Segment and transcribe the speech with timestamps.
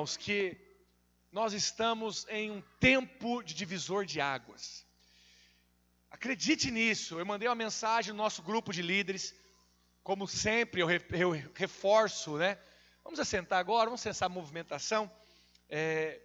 [0.00, 0.56] irmãos, que
[1.30, 4.86] nós estamos em um tempo de divisor de águas.
[6.10, 7.18] Acredite nisso.
[7.18, 9.34] Eu mandei uma mensagem no nosso grupo de líderes.
[10.02, 12.58] Como sempre, eu, eu reforço, né?
[13.04, 15.10] Vamos assentar agora, vamos cessar a movimentação.
[15.68, 16.18] É,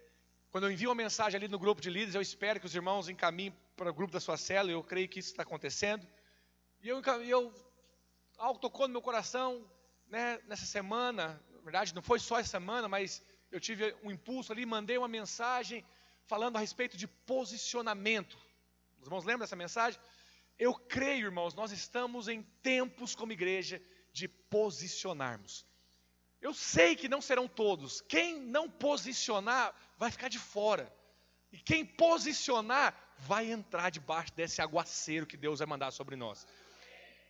[0.50, 3.10] quando eu envio uma mensagem ali no grupo de líderes, eu espero que os irmãos
[3.10, 6.06] encaminhem para o grupo da sua célula, eu creio que isso está acontecendo.
[6.82, 7.52] E eu, eu
[8.38, 9.70] algo tocou no meu coração
[10.08, 13.22] né, nessa semana, na verdade não foi só essa semana, mas
[13.56, 15.84] eu tive um impulso ali, mandei uma mensagem
[16.26, 18.36] falando a respeito de posicionamento.
[18.98, 20.00] Os irmãos lembram dessa mensagem?
[20.58, 23.80] Eu creio, irmãos, nós estamos em tempos como igreja
[24.12, 25.64] de posicionarmos.
[26.40, 28.00] Eu sei que não serão todos.
[28.02, 30.92] Quem não posicionar vai ficar de fora.
[31.50, 36.46] E quem posicionar vai entrar debaixo desse aguaceiro que Deus vai mandar sobre nós.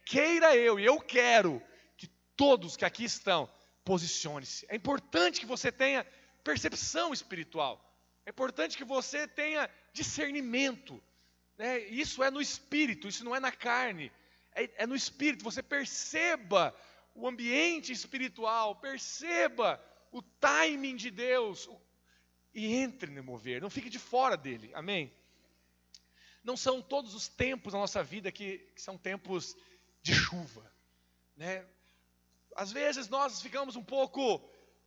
[0.05, 1.63] Queira eu, e eu quero
[1.97, 3.49] que todos que aqui estão
[3.87, 4.67] posicione-se.
[4.69, 6.05] É importante que você tenha
[6.43, 7.81] percepção espiritual.
[8.27, 11.01] É importante que você tenha discernimento.
[11.57, 11.79] Né?
[11.87, 14.11] Isso é no espírito, isso não é na carne.
[14.53, 15.45] É, é no espírito.
[15.45, 16.75] Você perceba
[17.15, 21.81] o ambiente espiritual, perceba o timing de Deus o,
[22.53, 23.63] e entre no mover.
[23.63, 24.69] Não fique de fora dele.
[24.75, 25.15] Amém?
[26.43, 29.57] Não são todos os tempos na nossa vida que, que são tempos
[30.03, 30.69] de chuva.
[31.37, 31.65] Né?
[32.57, 34.43] Às vezes nós ficamos um pouco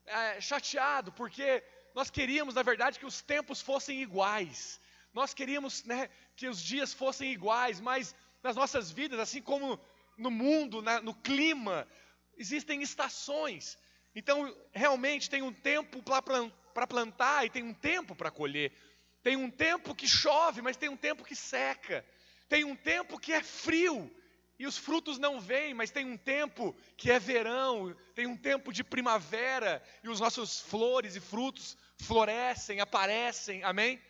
[0.07, 4.81] é, chateados, porque nós queríamos, na verdade, que os tempos fossem iguais.
[5.13, 9.79] Nós queríamos né, que os dias fossem iguais, mas nas nossas vidas, assim como
[10.17, 11.87] no mundo, né, no clima,
[12.35, 13.77] existem estações.
[14.15, 18.73] Então, realmente tem um tempo para plantar e tem um tempo para colher.
[19.21, 22.03] Tem um tempo que chove, mas tem um tempo que seca.
[22.47, 24.11] Tem um tempo que é frio
[24.59, 28.73] e os frutos não vêm, mas tem um tempo que é verão, tem um tempo
[28.73, 34.01] de primavera, e os nossos flores e frutos florescem, aparecem, amém?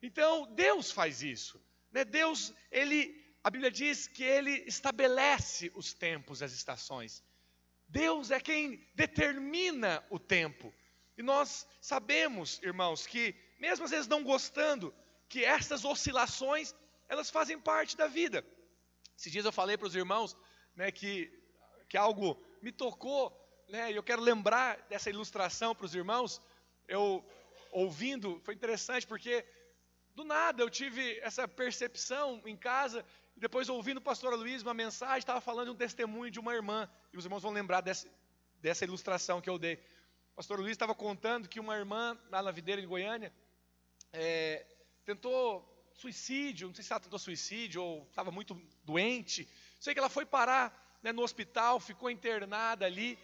[0.00, 1.60] Então, Deus faz isso.
[1.90, 2.04] Né?
[2.04, 7.22] Deus, ele, a Bíblia diz que ele estabelece os tempos, as estações.
[7.88, 10.72] Deus é quem determina o tempo.
[11.18, 14.94] E nós sabemos, irmãos, que mesmo às vezes não gostando,
[15.28, 16.74] que essas oscilações,
[17.08, 18.46] elas fazem parte da vida.
[19.20, 20.34] Esses dias eu falei para os irmãos
[20.74, 21.30] né, que,
[21.90, 23.30] que algo me tocou,
[23.68, 26.40] né, e eu quero lembrar dessa ilustração para os irmãos.
[26.88, 27.22] Eu
[27.70, 29.44] ouvindo, foi interessante porque
[30.14, 33.04] do nada eu tive essa percepção em casa,
[33.36, 36.54] e depois ouvindo o pastor Luiz uma mensagem, estava falando de um testemunho de uma
[36.54, 38.08] irmã, e os irmãos vão lembrar dessa,
[38.54, 39.74] dessa ilustração que eu dei.
[40.32, 43.30] O pastor Luiz estava contando que uma irmã lá na videira em Goiânia
[44.14, 44.66] é,
[45.04, 49.48] tentou suicídio, não sei se ela tentou suicídio ou estava muito doente.
[49.78, 53.18] Sei que ela foi parar né, no hospital, ficou internada ali,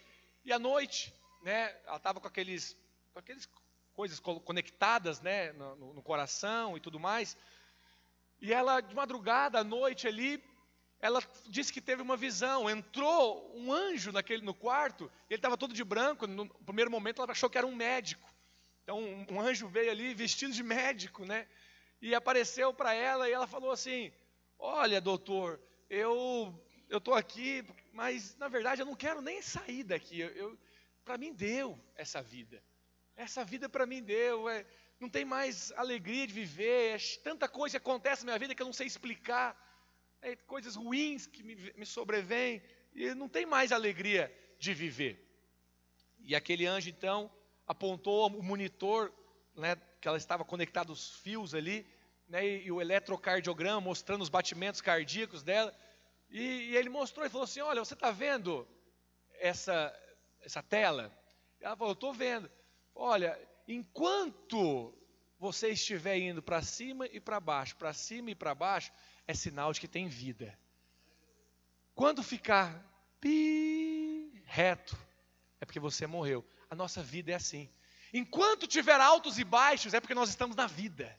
[0.45, 1.13] e à noite,
[1.43, 2.77] né, ela estava com aqueles,
[3.13, 3.49] com aqueles
[3.95, 7.37] coisas conectadas né, no, no coração e tudo mais.
[8.41, 10.43] E ela, de madrugada, à noite ali,
[11.01, 12.69] ela disse que teve uma visão.
[12.69, 16.27] Entrou um anjo naquele no quarto, ele estava todo de branco.
[16.27, 18.29] No primeiro momento, ela achou que era um médico.
[18.83, 21.49] Então, um, um anjo veio ali vestido de médico, né?
[22.01, 24.13] E apareceu para ela e ela falou assim:
[24.59, 26.55] Olha, doutor, eu
[26.89, 30.21] eu estou aqui, mas na verdade eu não quero nem sair daqui.
[30.21, 30.59] Eu, eu
[31.05, 32.63] para mim deu essa vida.
[33.17, 34.49] Essa vida para mim deu.
[34.49, 34.65] É,
[35.01, 36.95] não tem mais alegria de viver.
[36.95, 39.57] É, tanta coisa acontece na minha vida que eu não sei explicar.
[40.23, 42.63] É, coisas ruins que me, me sobrevêm.
[42.95, 45.23] E não tem mais alegria de viver.
[46.21, 47.31] E aquele anjo então
[47.67, 49.13] apontou o monitor
[49.55, 51.85] né, que ela estava conectada os fios ali,
[52.29, 55.77] né, e, e, o eletrocardiograma mostrando os batimentos cardíacos dela.
[56.31, 58.69] E, e ele mostrou e falou assim: Olha, você está vendo
[59.41, 59.93] essa,
[60.43, 61.13] essa tela?
[61.61, 62.49] Ela falou: Estou vendo.
[62.95, 64.97] Olha, enquanto
[65.41, 68.93] você estiver indo para cima e para baixo, para cima e para baixo,
[69.27, 70.57] é sinal de que tem vida.
[71.97, 72.81] Quando ficar
[73.21, 74.97] pi, reto,
[75.61, 76.47] é porque você morreu.
[76.71, 77.69] A nossa vida é assim.
[78.17, 81.15] Enquanto tiver altos e baixos, é porque nós estamos na vida.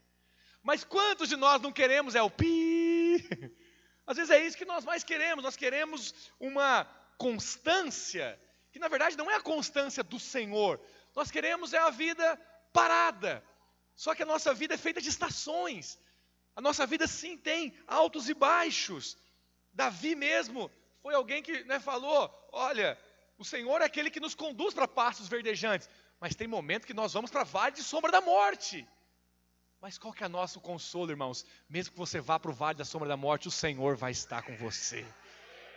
[0.63, 3.23] Mas quantos de nós não queremos é o pi?
[4.07, 5.44] Às vezes é isso que nós mais queremos.
[5.44, 6.85] Nós queremos uma
[7.15, 8.39] constância,
[8.71, 10.81] que na verdade não é a constância do Senhor.
[11.15, 12.35] Nós queremos é a vida
[12.73, 13.43] parada.
[13.95, 16.00] Só que a nossa vida é feita de estações.
[16.55, 19.19] A nossa vida sim tem altos e baixos.
[19.71, 20.71] Davi mesmo
[21.03, 22.97] foi alguém que né, falou: olha,
[23.38, 25.88] o Senhor é aquele que nos conduz para pastos verdejantes
[26.19, 28.87] mas tem momento que nós vamos para vale de sombra da morte.
[29.79, 31.45] Mas qual que é o nosso consolo, irmãos?
[31.69, 34.41] Mesmo que você vá para o vale da sombra da morte, o Senhor vai estar
[34.41, 35.05] com você.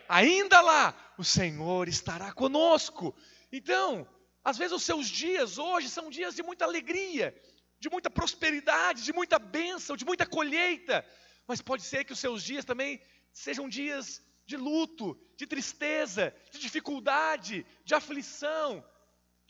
[0.09, 3.15] Ainda lá, o Senhor estará conosco.
[3.51, 4.07] Então,
[4.43, 7.35] Às vezes os seus dias hoje são dias de muita alegria,
[7.79, 11.05] de muita prosperidade, de muita bênção, de muita colheita,
[11.47, 12.99] mas pode ser que os seus dias também
[13.31, 18.83] sejam dias de luto, de tristeza, de dificuldade, de aflição,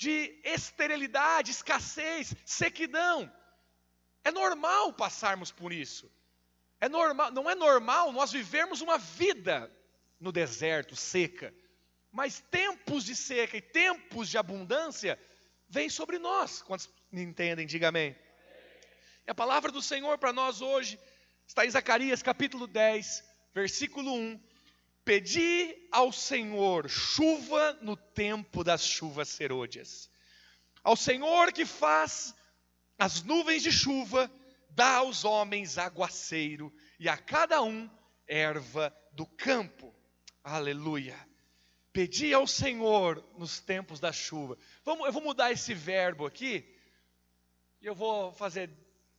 [0.01, 3.31] de esterilidade, escassez, sequidão.
[4.23, 6.11] É normal passarmos por isso.
[6.79, 9.71] É normal, não é normal nós vivermos uma vida
[10.19, 11.53] no deserto, seca.
[12.11, 15.19] Mas tempos de seca e tempos de abundância
[15.69, 16.63] vêm sobre nós.
[16.63, 17.67] Quantos me entendem?
[17.67, 18.15] Diga amém.
[19.27, 20.99] E a palavra do Senhor para nós hoje
[21.45, 24.50] está em Zacarias capítulo 10, versículo 1.
[25.11, 30.09] Pedi ao Senhor chuva no tempo das chuvas serôdias.
[30.81, 32.33] Ao Senhor que faz
[32.97, 34.31] as nuvens de chuva,
[34.69, 37.89] dá aos homens aguaceiro e a cada um
[38.25, 39.93] erva do campo.
[40.41, 41.19] Aleluia.
[41.91, 44.57] Pedi ao Senhor nos tempos da chuva.
[44.85, 46.65] Vamos, eu vou mudar esse verbo aqui.
[47.81, 48.69] E eu vou fazer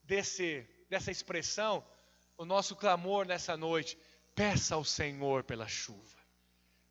[0.03, 1.87] desse, dessa expressão
[2.39, 3.99] o nosso clamor nessa noite.
[4.35, 6.19] Peça ao Senhor pela chuva.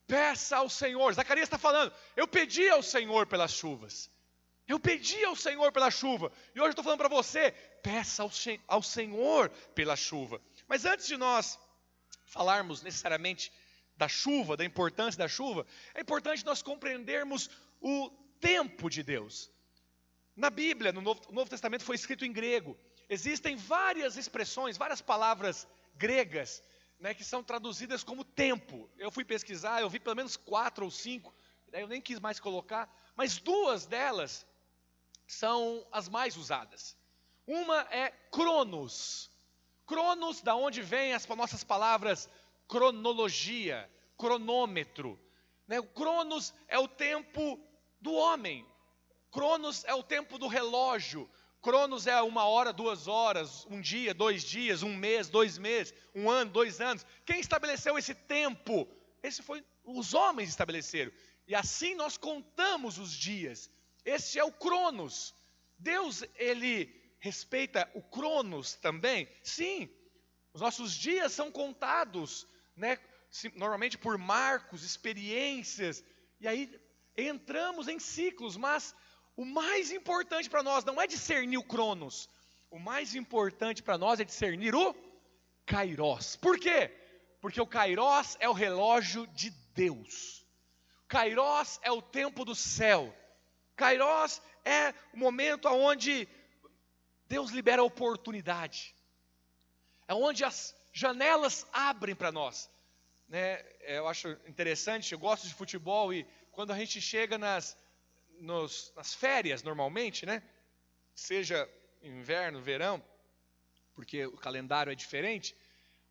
[0.07, 1.13] Peça ao Senhor.
[1.13, 1.93] Zacarias está falando.
[2.15, 4.09] Eu pedi ao Senhor pelas chuvas.
[4.67, 6.31] Eu pedi ao Senhor pela chuva.
[6.53, 7.51] E hoje eu estou falando para você.
[7.81, 8.31] Peça ao,
[8.67, 10.41] ao Senhor pela chuva.
[10.67, 11.59] Mas antes de nós
[12.25, 13.51] falarmos necessariamente
[13.97, 17.49] da chuva, da importância da chuva, é importante nós compreendermos
[17.79, 18.09] o
[18.39, 19.51] tempo de Deus.
[20.35, 22.77] Na Bíblia, no Novo, Novo Testamento, foi escrito em grego.
[23.09, 26.63] Existem várias expressões, várias palavras gregas,
[27.01, 28.87] né, que são traduzidas como tempo.
[28.97, 31.33] Eu fui pesquisar, eu vi pelo menos quatro ou cinco,
[31.73, 34.45] eu nem quis mais colocar, mas duas delas
[35.25, 36.95] são as mais usadas.
[37.47, 39.31] Uma é cronos.
[39.87, 42.29] Cronos, da onde vêm as nossas palavras
[42.67, 45.19] cronologia, cronômetro.
[45.67, 45.79] Né?
[45.79, 47.59] O cronos é o tempo
[47.99, 48.65] do homem.
[49.31, 51.29] Cronos é o tempo do relógio.
[51.61, 56.29] Cronos é uma hora, duas horas, um dia, dois dias, um mês, dois meses, um
[56.29, 57.05] ano, dois anos.
[57.25, 58.87] Quem estabeleceu esse tempo?
[59.21, 61.11] Esse foi os homens estabeleceram.
[61.47, 63.69] E assim nós contamos os dias.
[64.03, 65.35] Esse é o Cronos.
[65.77, 69.27] Deus, ele respeita o Cronos também?
[69.43, 69.89] Sim.
[70.53, 72.97] Os nossos dias são contados né,
[73.55, 76.03] normalmente por marcos, experiências,
[76.39, 76.81] e aí
[77.15, 78.95] entramos em ciclos, mas
[79.35, 82.29] o mais importante para nós não é discernir o Cronos,
[82.69, 84.95] o mais importante para nós é discernir o
[85.65, 86.35] Kairos.
[86.35, 86.91] Por quê?
[87.39, 90.45] Porque o Kairos é o relógio de Deus.
[91.07, 93.13] Kairos é o tempo do céu.
[93.75, 96.27] Kairos é o momento onde
[97.25, 98.95] Deus libera oportunidade.
[100.07, 102.69] É onde as janelas abrem para nós.
[103.27, 103.53] Né?
[103.81, 107.77] É, eu acho interessante, eu gosto de futebol e quando a gente chega nas,
[108.41, 110.41] nos, nas férias, normalmente, né?
[111.13, 111.69] seja
[112.01, 113.01] inverno, verão,
[113.93, 115.55] porque o calendário é diferente,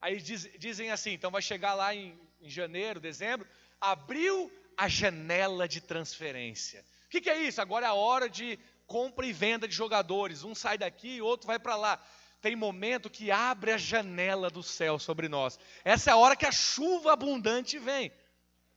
[0.01, 3.47] aí diz, dizem assim: então vai chegar lá em, em janeiro, dezembro,
[3.81, 6.85] abriu a janela de transferência.
[7.07, 7.61] O que, que é isso?
[7.61, 10.45] Agora é a hora de compra e venda de jogadores.
[10.45, 12.03] Um sai daqui, outro vai para lá
[12.41, 15.59] tem momento que abre a janela do céu sobre nós.
[15.85, 18.11] Essa é a hora que a chuva abundante vem.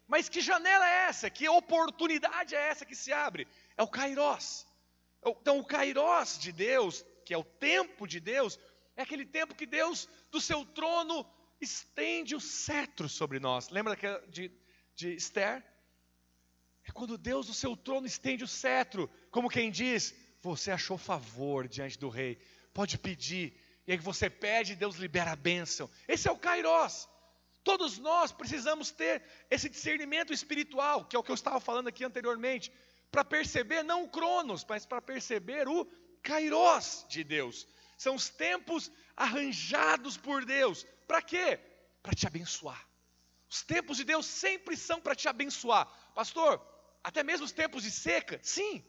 [0.08, 1.30] Mas que janela é essa?
[1.30, 3.48] Que oportunidade é essa que se abre?
[3.78, 4.68] É o Kairós.
[5.26, 8.60] Então, o Kairós de Deus, que é o tempo de Deus,
[8.96, 11.26] é aquele tempo que Deus, do seu trono,
[11.62, 13.70] estende o cetro sobre nós.
[13.70, 14.52] Lembra de,
[14.94, 15.64] de Esther?
[16.86, 21.68] É quando Deus, do seu trono, estende o cetro, como quem diz: Você achou favor
[21.68, 22.38] diante do rei
[22.74, 23.54] pode pedir,
[23.86, 25.90] e aí você pede, Deus libera a bênção.
[26.08, 27.08] Esse é o Kairos.
[27.64, 32.04] Todos nós precisamos ter esse discernimento espiritual, que é o que eu estava falando aqui
[32.04, 32.72] anteriormente,
[33.12, 35.86] para perceber não o Cronos, mas para perceber o
[36.22, 37.68] Kairos de Deus.
[37.98, 40.86] São os tempos arranjados por Deus.
[41.08, 41.60] Para quê?
[42.02, 42.86] Para te abençoar.
[43.50, 45.86] Os tempos de Deus sempre são para te abençoar.
[46.14, 46.62] Pastor,
[47.04, 48.40] até mesmo os tempos de seca?
[48.42, 48.84] Sim.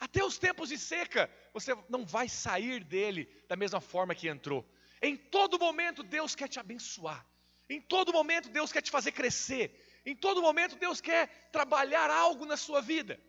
[0.00, 4.68] Até os tempos de seca, você não vai sair dele da mesma forma que entrou.
[5.00, 7.24] Em todo momento Deus quer te abençoar.
[7.68, 10.00] Em todo momento Deus quer te fazer crescer.
[10.04, 13.20] Em todo momento Deus quer trabalhar algo na sua vida.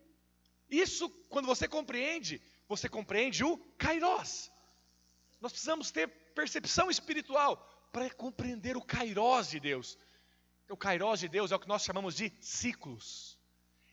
[0.70, 4.52] Isso, quando você compreende, você compreende o Kairos.
[5.42, 7.58] Nós precisamos ter percepção espiritual
[7.92, 9.98] para compreender o Kairos de Deus.
[10.70, 13.38] O Kairos de Deus é o que nós chamamos de ciclos,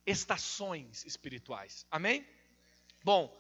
[0.05, 1.87] estações espirituais.
[1.91, 2.29] Amém?
[3.03, 3.35] Bom,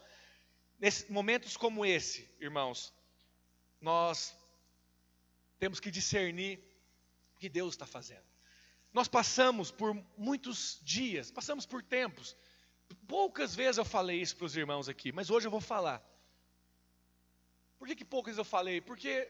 [0.78, 2.94] nesses momentos como esse, irmãos,
[3.80, 4.34] nós
[5.58, 6.65] temos que discernir
[7.38, 8.24] que Deus está fazendo.
[8.92, 12.36] Nós passamos por muitos dias, passamos por tempos
[13.08, 16.02] Poucas vezes eu falei isso para os irmãos aqui, mas hoje eu vou falar.
[17.78, 18.80] Por que, que poucas eu falei?
[18.80, 19.28] Porque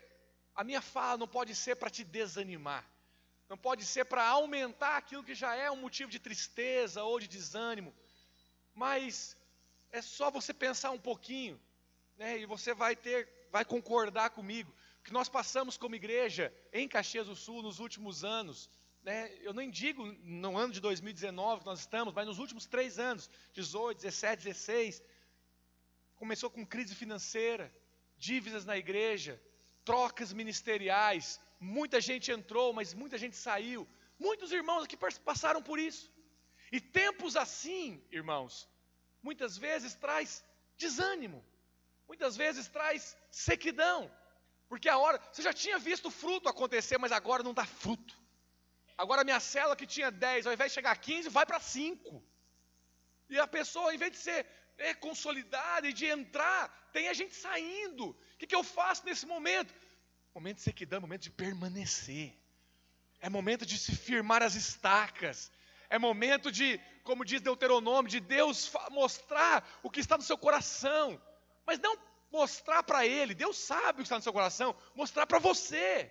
[0.54, 2.88] a minha fala não pode ser para te desanimar,
[3.48, 7.28] não pode ser para aumentar aquilo que já é um motivo de tristeza ou de
[7.28, 7.94] desânimo,
[8.74, 9.36] mas
[9.90, 11.60] é só você pensar um pouquinho,
[12.16, 14.72] né, e você vai ter, vai concordar comigo,
[15.06, 18.68] que nós passamos como igreja em Caxias do Sul nos últimos anos,
[19.04, 22.98] né, eu nem digo no ano de 2019 que nós estamos, mas nos últimos três
[22.98, 25.00] anos, 18, 17, 16,
[26.16, 27.72] começou com crise financeira,
[28.18, 29.40] dívidas na igreja,
[29.84, 33.86] trocas ministeriais, muita gente entrou, mas muita gente saiu.
[34.18, 36.12] Muitos irmãos aqui passaram por isso.
[36.72, 38.68] E tempos assim, irmãos,
[39.22, 40.44] muitas vezes traz
[40.76, 41.44] desânimo,
[42.08, 44.10] muitas vezes traz sequidão,
[44.68, 48.14] porque a hora, você já tinha visto o fruto acontecer, mas agora não dá fruto.
[48.98, 52.22] Agora minha célula que tinha 10, ao invés de chegar a 15, vai para 5.
[53.28, 54.46] E a pessoa, ao invés de ser
[54.78, 58.10] é, consolidada e de entrar, tem a gente saindo.
[58.10, 59.74] O que, que eu faço nesse momento?
[60.34, 62.34] Momento de sequidão, momento de permanecer.
[63.20, 65.50] É momento de se firmar as estacas.
[65.88, 71.20] É momento de, como diz Deuteronômio, de Deus mostrar o que está no seu coração.
[71.64, 71.96] Mas não
[72.30, 76.10] mostrar para Ele, Deus sabe o que está no seu coração, mostrar para você.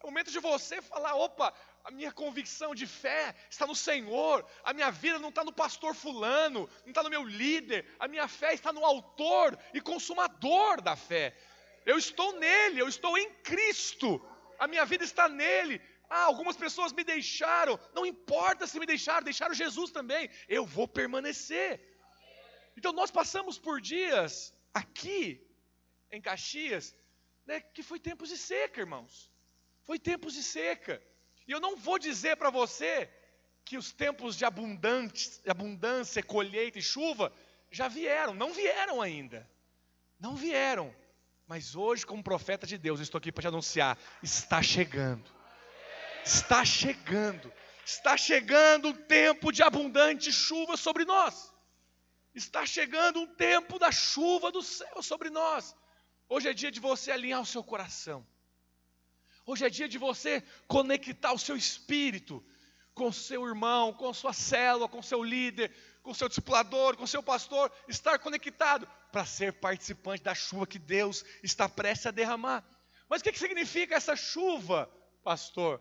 [0.00, 1.52] É o momento de você falar: opa,
[1.84, 5.94] a minha convicção de fé está no Senhor, a minha vida não está no pastor
[5.94, 10.96] Fulano, não está no meu líder, a minha fé está no Autor e Consumador da
[10.96, 11.36] fé.
[11.84, 14.24] Eu estou nele, eu estou em Cristo,
[14.58, 15.80] a minha vida está nele.
[16.08, 20.86] Ah, algumas pessoas me deixaram, não importa se me deixaram, deixaram Jesus também, eu vou
[20.86, 21.80] permanecer.
[22.76, 25.40] Então nós passamos por dias aqui
[26.10, 26.94] em Caxias,
[27.46, 29.30] né, que foi tempos de seca, irmãos.
[29.84, 31.00] Foi tempos de seca.
[31.46, 33.08] E eu não vou dizer para você
[33.64, 37.32] que os tempos de abundância, colheita e chuva
[37.70, 39.48] já vieram, não vieram ainda.
[40.18, 40.94] Não vieram.
[41.46, 45.30] Mas hoje, como profeta de Deus, estou aqui para te anunciar: está chegando.
[46.24, 47.52] Está chegando.
[47.84, 51.53] Está chegando um tempo de abundante chuva sobre nós.
[52.34, 55.74] Está chegando um tempo da chuva do céu sobre nós.
[56.28, 58.26] Hoje é dia de você alinhar o seu coração.
[59.46, 62.44] Hoje é dia de você conectar o seu espírito
[62.92, 65.72] com seu irmão, com sua célula, com seu líder,
[66.02, 71.24] com seu discipulador, com seu pastor, estar conectado para ser participante da chuva que Deus
[71.42, 72.64] está prestes a derramar.
[73.08, 74.90] Mas o que, que significa essa chuva,
[75.22, 75.78] pastor?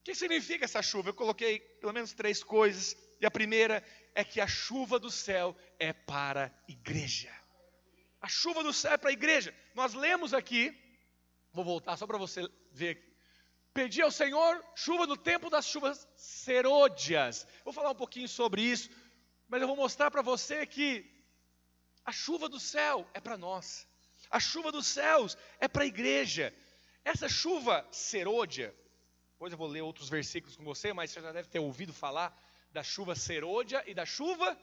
[0.00, 1.10] O que significa essa chuva?
[1.10, 3.82] Eu coloquei pelo menos três coisas, e a primeira
[4.14, 7.32] é que a chuva do céu é para a igreja.
[8.20, 9.54] A chuva do céu é para a igreja.
[9.74, 10.74] Nós lemos aqui,
[11.52, 13.12] vou voltar só para você ver.
[13.72, 17.46] Pedi ao Senhor chuva no tempo das chuvas serôdias.
[17.64, 18.88] Vou falar um pouquinho sobre isso,
[19.48, 21.10] mas eu vou mostrar para você que
[22.04, 23.86] a chuva do céu é para nós.
[24.30, 26.54] A chuva dos céus é para a igreja.
[27.04, 28.74] Essa chuva serôdia,
[29.32, 32.34] depois eu vou ler outros versículos com você, mas você já deve ter ouvido falar
[32.74, 34.58] da chuva serôdia e da chuva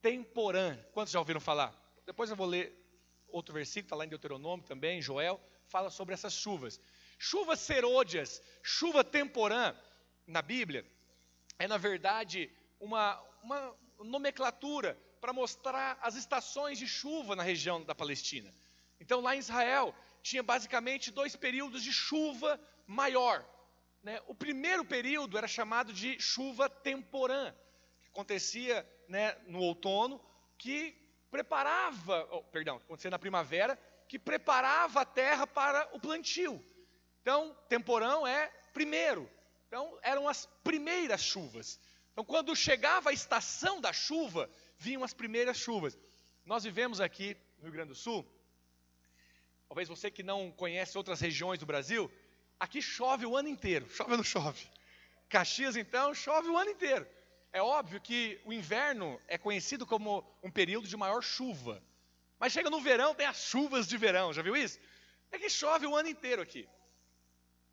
[0.00, 0.78] temporã.
[0.94, 1.78] Quantos já ouviram falar?
[2.06, 2.74] Depois eu vou ler
[3.28, 6.80] outro versículo, está lá em Deuteronômio também, Joel, fala sobre essas chuvas.
[7.18, 9.76] Chuvas serôdias, chuva temporã,
[10.26, 10.86] na Bíblia,
[11.58, 17.94] é na verdade uma, uma nomenclatura para mostrar as estações de chuva na região da
[17.94, 18.54] Palestina.
[18.98, 23.44] Então, lá em Israel, tinha basicamente dois períodos de chuva maior.
[24.04, 24.20] Né?
[24.26, 27.54] O primeiro período era chamado de chuva temporã,
[28.02, 30.20] que acontecia né, no outono,
[30.58, 30.94] que
[31.30, 36.62] preparava, oh, perdão, acontecia na primavera, que preparava a terra para o plantio.
[37.22, 39.28] Então, temporão é primeiro.
[39.66, 41.80] Então, eram as primeiras chuvas.
[42.12, 45.98] Então, quando chegava a estação da chuva, vinham as primeiras chuvas.
[46.44, 48.24] Nós vivemos aqui no Rio Grande do Sul.
[49.66, 52.12] Talvez você que não conhece outras regiões do Brasil,
[52.58, 53.88] aqui chove o ano inteiro.
[53.90, 54.66] Chove ou não chove?
[55.28, 57.06] Caxias, então, chove o ano inteiro.
[57.52, 61.82] É óbvio que o inverno é conhecido como um período de maior chuva.
[62.38, 64.78] Mas chega no verão, tem as chuvas de verão, já viu isso?
[65.30, 66.68] É que chove o ano inteiro aqui.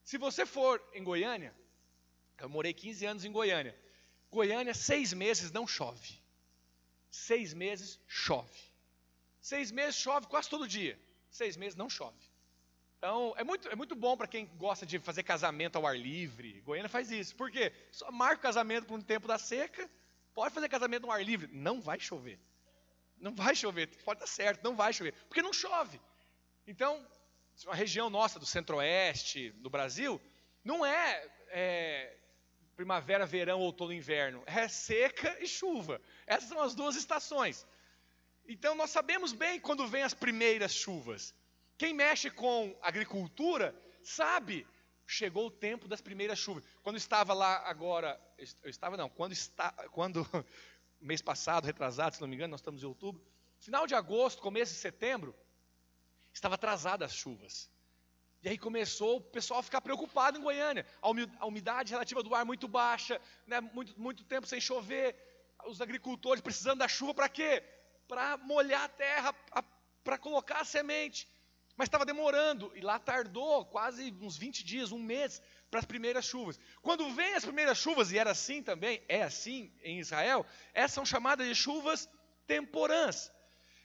[0.04, 1.56] Se você for em Goiânia,
[2.38, 3.78] eu morei 15 anos em Goiânia.
[4.32, 6.20] Goiânia, seis meses não chove.
[7.10, 8.60] Seis meses chove.
[9.42, 11.00] Seis meses chove quase todo dia.
[11.30, 12.31] Seis meses não chove.
[13.04, 16.62] Então, é muito, é muito bom para quem gosta de fazer casamento ao ar livre.
[16.62, 17.36] Goiânia faz isso.
[17.36, 17.74] Por quê?
[17.92, 19.90] Só marca o casamento para um tempo da seca.
[20.36, 21.50] Pode fazer casamento ao ar livre.
[21.52, 22.40] Não vai chover.
[23.18, 23.88] Não vai chover.
[24.06, 25.16] Pode estar certo, não vai chover.
[25.28, 26.00] Porque não chove.
[26.68, 27.04] Então,
[27.66, 30.22] a região nossa do centro-oeste do Brasil
[30.64, 32.16] não é, é
[32.76, 34.44] primavera, verão, outono, inverno.
[34.46, 36.00] É seca e chuva.
[36.28, 37.66] Essas são as duas estações.
[38.48, 41.34] Então nós sabemos bem quando vem as primeiras chuvas.
[41.82, 44.68] Quem mexe com agricultura sabe,
[45.04, 46.64] chegou o tempo das primeiras chuvas.
[46.84, 48.22] Quando estava lá agora,
[48.62, 50.24] eu estava não, quando está, quando
[51.02, 53.20] mês passado, retrasado, se não me engano, nós estamos em outubro,
[53.58, 55.36] final de agosto, começo de setembro,
[56.32, 57.68] estava atrasada as chuvas.
[58.44, 60.86] E aí começou o pessoal a ficar preocupado em Goiânia.
[61.02, 65.16] A umidade relativa do ar muito baixa, né, muito, muito tempo sem chover.
[65.66, 67.64] Os agricultores precisando da chuva para quê?
[68.08, 69.34] Para molhar a terra,
[70.04, 71.28] para colocar a semente.
[71.76, 76.26] Mas estava demorando, e lá tardou quase uns 20 dias, um mês, para as primeiras
[76.26, 76.60] chuvas.
[76.82, 81.06] Quando vem as primeiras chuvas, e era assim também, é assim em Israel, essas são
[81.06, 82.10] chamadas de chuvas
[82.46, 83.32] temporãs.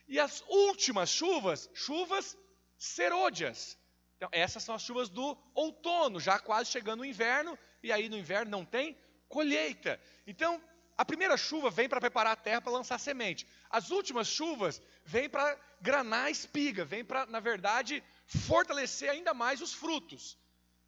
[0.08, 2.36] E as últimas chuvas, chuvas
[2.76, 3.78] serôdias.
[4.16, 8.16] Então, essas são as chuvas do outono, já quase chegando o inverno, e aí no
[8.16, 8.96] inverno não tem
[9.28, 10.00] colheita.
[10.26, 10.62] Então,
[10.96, 13.46] a primeira chuva vem para preparar a terra para lançar semente.
[13.68, 19.60] As últimas chuvas vêm para granar a espiga, vêm para, na verdade, fortalecer ainda mais
[19.60, 20.38] os frutos.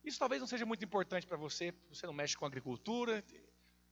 [0.05, 3.25] Isso talvez não seja muito importante para você, você não mexe com agricultura,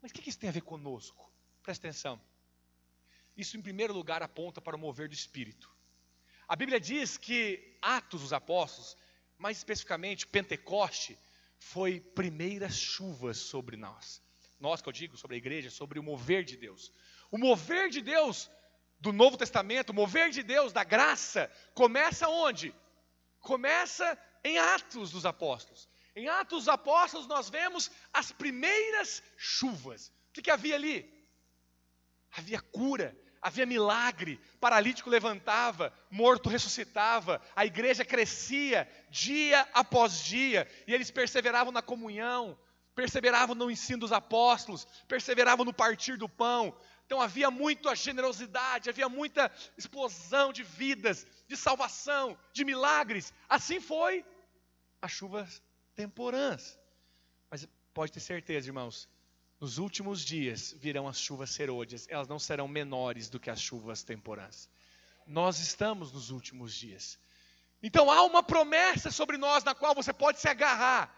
[0.00, 1.31] mas o que isso tem a ver conosco?
[1.62, 2.21] Presta atenção.
[3.37, 5.71] Isso, em primeiro lugar, aponta para o mover do Espírito.
[6.49, 8.97] A Bíblia diz que Atos dos Apóstolos
[9.38, 11.19] mais especificamente, Pentecoste
[11.59, 14.23] foi primeiras chuvas sobre nós.
[14.59, 16.93] Nós que eu digo sobre a igreja, sobre o mover de Deus.
[17.31, 18.50] O mover de Deus
[18.99, 22.75] do Novo Testamento, o mover de Deus da graça, começa onde?
[23.41, 25.88] Começa em Atos dos Apóstolos.
[26.15, 30.09] Em Atos dos Apóstolos nós vemos as primeiras chuvas.
[30.09, 31.12] O que, que havia ali?
[32.33, 40.93] Havia cura, havia milagre, paralítico levantava, morto ressuscitava, a igreja crescia dia após dia, e
[40.93, 42.59] eles perseveravam na comunhão,
[42.95, 46.77] perseveravam no ensino dos apóstolos, perseveravam no partir do pão.
[47.07, 53.33] Então havia muita generosidade, havia muita explosão de vidas, de salvação, de milagres.
[53.49, 54.25] Assim foi
[55.01, 55.62] as chuvas
[55.95, 56.77] temporãs.
[57.49, 59.09] Mas pode ter certeza, irmãos,
[59.61, 64.03] nos últimos dias virão as chuvas serôdias, elas não serão menores do que as chuvas
[64.03, 64.69] temporãs.
[65.25, 67.19] Nós estamos nos últimos dias.
[67.81, 71.15] Então há uma promessa sobre nós na qual você pode se agarrar.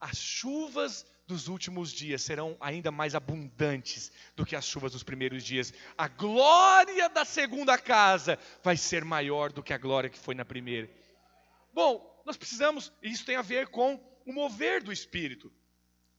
[0.00, 5.44] As chuvas dos últimos dias serão ainda mais abundantes do que as chuvas dos primeiros
[5.44, 5.72] dias.
[5.96, 10.44] A glória da segunda casa vai ser maior do que a glória que foi na
[10.44, 10.88] primeira.
[11.72, 15.52] Bom, nós precisamos, e isso tem a ver com o mover do Espírito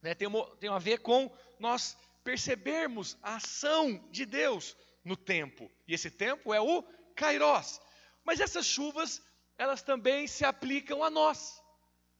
[0.02, 0.28] né, tem,
[0.60, 5.72] tem a ver com nós percebermos a ação de Deus no tempo.
[5.88, 6.84] E esse tempo é o
[7.16, 7.80] Kairos.
[8.24, 9.22] Mas essas chuvas,
[9.58, 11.62] elas também se aplicam a nós.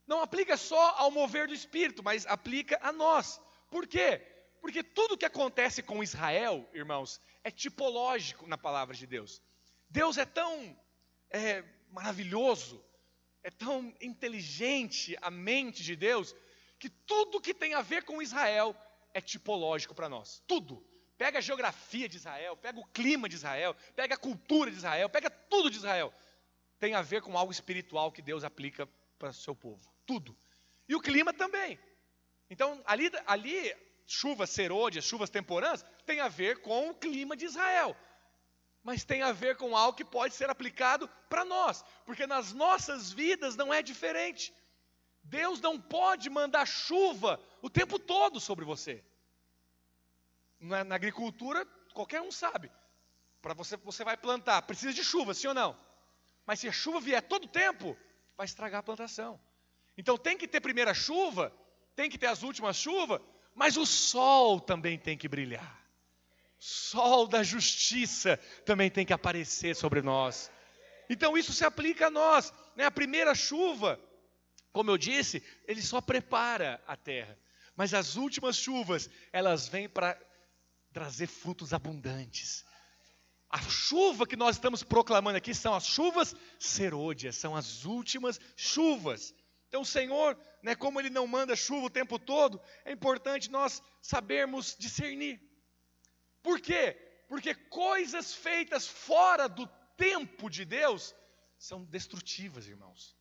[0.08, 3.42] Não aplica só ao mover do Espírito, mas aplica a nós.
[3.70, 4.20] Por quê?
[4.62, 9.42] Porque tudo que acontece com Israel, irmãos, é tipológico na palavra de Deus.
[9.90, 10.78] Deus é tão
[11.30, 12.84] é, maravilhoso,
[13.44, 16.34] é tão inteligente a mente de Deus,
[16.80, 18.76] que tudo que tem a ver com Israel
[19.14, 20.42] é tipológico para nós.
[20.48, 20.86] Tudo.
[21.18, 25.10] Pega a geografia de Israel, pega o clima de Israel, pega a cultura de Israel,
[25.10, 26.14] pega tudo de Israel.
[26.80, 29.97] Tem a ver com algo espiritual que Deus aplica para o seu povo.
[30.08, 30.36] Tudo.
[30.90, 31.78] E o clima também.
[32.50, 33.76] Então, ali, ali
[34.08, 37.96] chuvas serôdias, chuvas temporãs, tem a ver com o clima de Israel.
[38.82, 43.12] Mas tem a ver com algo que pode ser aplicado para nós, porque nas nossas
[43.12, 44.54] vidas não é diferente.
[45.22, 49.04] Deus não pode mandar chuva o tempo todo sobre você.
[50.58, 52.72] Na, na agricultura, qualquer um sabe.
[53.42, 55.78] Para você, você vai plantar, precisa de chuva, sim ou não?
[56.46, 57.98] Mas se a chuva vier todo tempo,
[58.38, 59.38] vai estragar a plantação.
[59.98, 61.52] Então tem que ter primeira chuva,
[61.96, 63.20] tem que ter as últimas chuvas,
[63.56, 65.86] mas o sol também tem que brilhar.
[66.60, 70.52] Sol da justiça também tem que aparecer sobre nós.
[71.10, 72.54] Então isso se aplica a nós.
[72.76, 72.86] Né?
[72.86, 74.00] A primeira chuva
[74.78, 77.36] como eu disse, ele só prepara a terra.
[77.76, 80.16] Mas as últimas chuvas, elas vêm para
[80.94, 82.64] trazer frutos abundantes.
[83.50, 89.34] A chuva que nós estamos proclamando aqui são as chuvas serôdias, são as últimas chuvas.
[89.68, 93.82] Então, o Senhor, né, como Ele não manda chuva o tempo todo, é importante nós
[94.02, 95.42] sabermos discernir.
[96.42, 96.94] Por quê?
[97.28, 101.14] Porque coisas feitas fora do tempo de Deus
[101.58, 103.18] são destrutivas, irmãos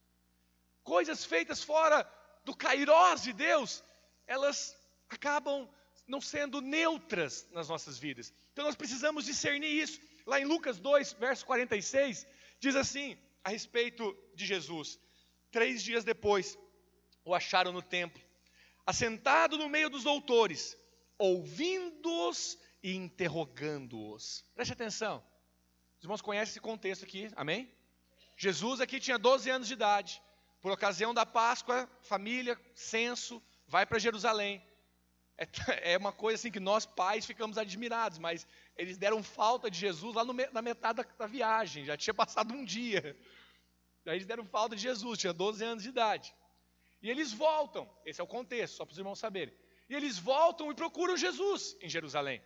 [0.86, 2.08] coisas feitas fora
[2.44, 3.82] do kairós de Deus,
[4.24, 4.74] elas
[5.08, 5.68] acabam
[6.06, 8.32] não sendo neutras nas nossas vidas.
[8.52, 10.00] Então nós precisamos discernir isso.
[10.24, 12.24] Lá em Lucas 2, verso 46,
[12.60, 14.98] diz assim a respeito de Jesus:
[15.56, 16.58] Três dias depois,
[17.24, 18.22] o acharam no templo,
[18.84, 20.76] assentado no meio dos doutores,
[21.16, 24.44] ouvindo-os e interrogando-os.
[24.54, 25.24] Preste atenção.
[25.96, 27.74] Os irmãos conhecem esse contexto aqui, amém?
[28.36, 30.22] Jesus aqui tinha 12 anos de idade.
[30.60, 34.62] Por ocasião da Páscoa, família, censo, vai para Jerusalém.
[35.38, 35.48] É,
[35.94, 40.14] é, uma coisa assim que nós pais ficamos admirados, mas eles deram falta de Jesus
[40.14, 43.16] lá no, na metade da, da viagem, já tinha passado um dia.
[44.06, 46.32] Daí eles deram falta de Jesus, tinha 12 anos de idade.
[47.02, 49.52] E eles voltam, esse é o contexto, só para os irmãos saberem.
[49.88, 52.40] E eles voltam e procuram Jesus em Jerusalém.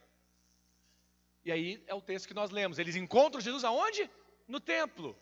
[1.44, 2.78] E aí é o texto que nós lemos.
[2.78, 4.10] Eles encontram Jesus aonde?
[4.48, 5.14] No templo.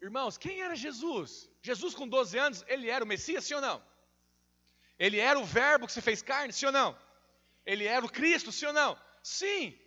[0.00, 1.50] Irmãos, quem era Jesus?
[1.60, 3.84] Jesus com 12 anos, ele era o Messias, sim ou não?
[4.98, 6.98] Ele era o verbo que se fez carne, sim ou não?
[7.66, 8.98] Ele era o Cristo, sim ou não?
[9.22, 9.78] Sim.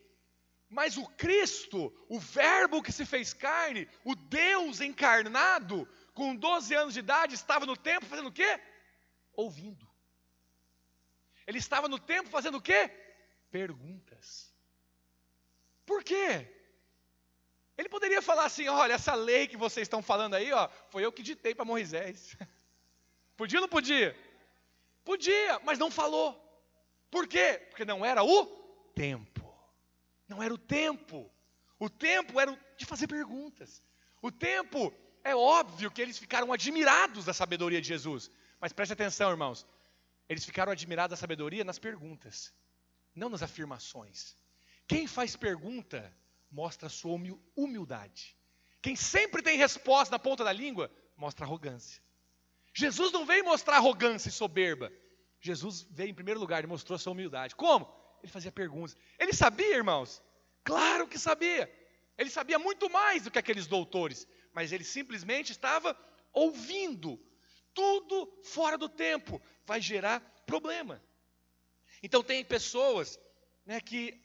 [0.70, 6.94] Mas o Cristo, o verbo que se fez carne, o Deus encarnado, com 12 anos
[6.94, 8.62] de idade, estava no templo fazendo o quê?
[9.34, 9.90] Ouvindo.
[11.48, 12.92] Ele estava no templo fazendo o quê?
[13.50, 14.54] Perguntas.
[15.86, 16.48] Por quê?
[17.76, 21.12] Ele poderia falar assim: olha, essa lei que vocês estão falando aí, ó, foi eu
[21.12, 22.38] que ditei para Moisés.
[23.36, 24.16] Podia ou não podia?
[25.06, 26.38] Podia, mas não falou.
[27.10, 27.66] Por quê?
[27.70, 28.46] Porque não era o
[28.94, 29.39] tempo.
[30.30, 31.30] Não era o tempo.
[31.80, 33.84] O tempo era de fazer perguntas.
[34.22, 38.30] O tempo, é óbvio que eles ficaram admirados da sabedoria de Jesus.
[38.62, 39.66] Mas preste atenção, irmãos.
[40.30, 42.54] Eles ficaram admirados da sabedoria nas perguntas,
[43.16, 44.38] não nas afirmações.
[44.88, 46.16] Quem faz pergunta
[46.52, 47.20] mostra sua
[47.56, 48.38] humildade.
[48.82, 52.02] Quem sempre tem resposta na ponta da língua, mostra arrogância.
[52.74, 54.92] Jesus não veio mostrar arrogância e soberba.
[55.42, 57.56] Jesus veio em primeiro lugar e mostrou sua humildade.
[57.56, 57.92] Como?
[58.22, 58.96] Ele fazia perguntas.
[59.18, 60.22] Ele sabia, irmãos?
[60.64, 61.72] Claro que sabia.
[62.18, 65.98] Ele sabia muito mais do que aqueles doutores, mas ele simplesmente estava
[66.34, 67.20] ouvindo.
[67.74, 71.02] Tudo fora do tempo vai gerar problema.
[72.04, 73.20] Então tem pessoas
[73.66, 74.20] né, que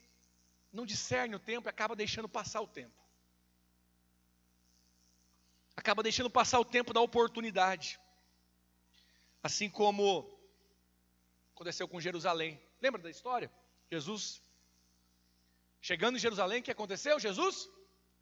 [0.72, 2.94] não discerne o tempo e acaba deixando passar o tempo.
[5.76, 8.00] Acaba deixando passar o tempo da oportunidade.
[9.42, 10.28] Assim como
[11.54, 12.61] aconteceu com Jerusalém.
[12.80, 13.50] Lembra da história?
[13.96, 14.22] Jesus,
[15.88, 17.20] chegando em Jerusalém, o que aconteceu?
[17.28, 17.57] Jesus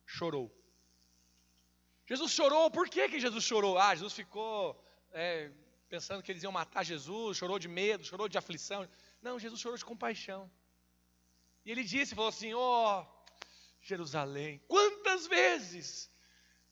[0.05, 0.47] chorou.
[2.11, 3.79] Jesus chorou, por que, que Jesus chorou?
[3.79, 4.59] Ah, Jesus ficou
[5.13, 5.51] é,
[5.89, 8.81] pensando que eles iam matar Jesus, chorou de medo, chorou de aflição.
[9.27, 10.51] Não, Jesus chorou de compaixão.
[11.65, 13.07] E ele disse, falou assim: ó, oh,
[13.81, 16.11] Jerusalém, quantas vezes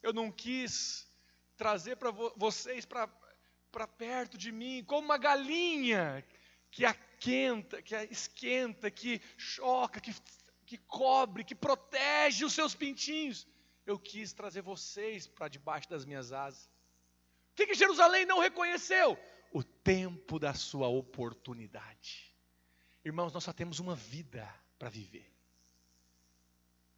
[0.03, 1.09] eu não quis
[1.57, 6.25] trazer para vo vocês para perto de mim, como uma galinha
[6.71, 6.85] que
[7.21, 10.15] aquenta, que esquenta, que choca, que,
[10.65, 13.47] que cobre, que protege os seus pintinhos.
[13.85, 16.65] Eu quis trazer vocês para debaixo das minhas asas.
[17.53, 19.19] O que, que Jerusalém não reconheceu?
[19.53, 22.35] O tempo da sua oportunidade.
[23.05, 25.31] Irmãos, nós só temos uma vida para viver.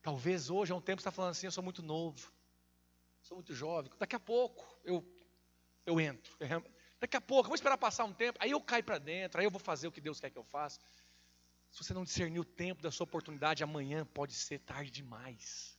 [0.01, 2.33] Talvez hoje é um tempo você está falando assim, eu sou muito novo,
[3.23, 5.05] sou muito jovem, daqui a pouco eu,
[5.87, 6.37] eu entro.
[7.03, 9.51] Daqui a pouco, vou esperar passar um tempo, aí eu caio para dentro, aí eu
[9.51, 10.79] vou fazer o que Deus quer que eu faça.
[11.69, 15.77] Se você não discernir o tempo da sua oportunidade, amanhã pode ser tarde demais.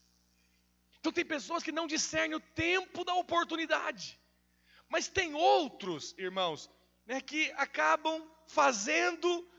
[0.99, 4.19] Então tem pessoas que não discernem o tempo da oportunidade.
[4.89, 6.69] Mas tem outros, irmãos,
[7.05, 9.49] né, que acabam fazendo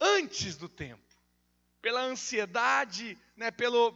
[0.00, 1.04] antes do tempo
[1.82, 3.92] pela ansiedade, né, pelo,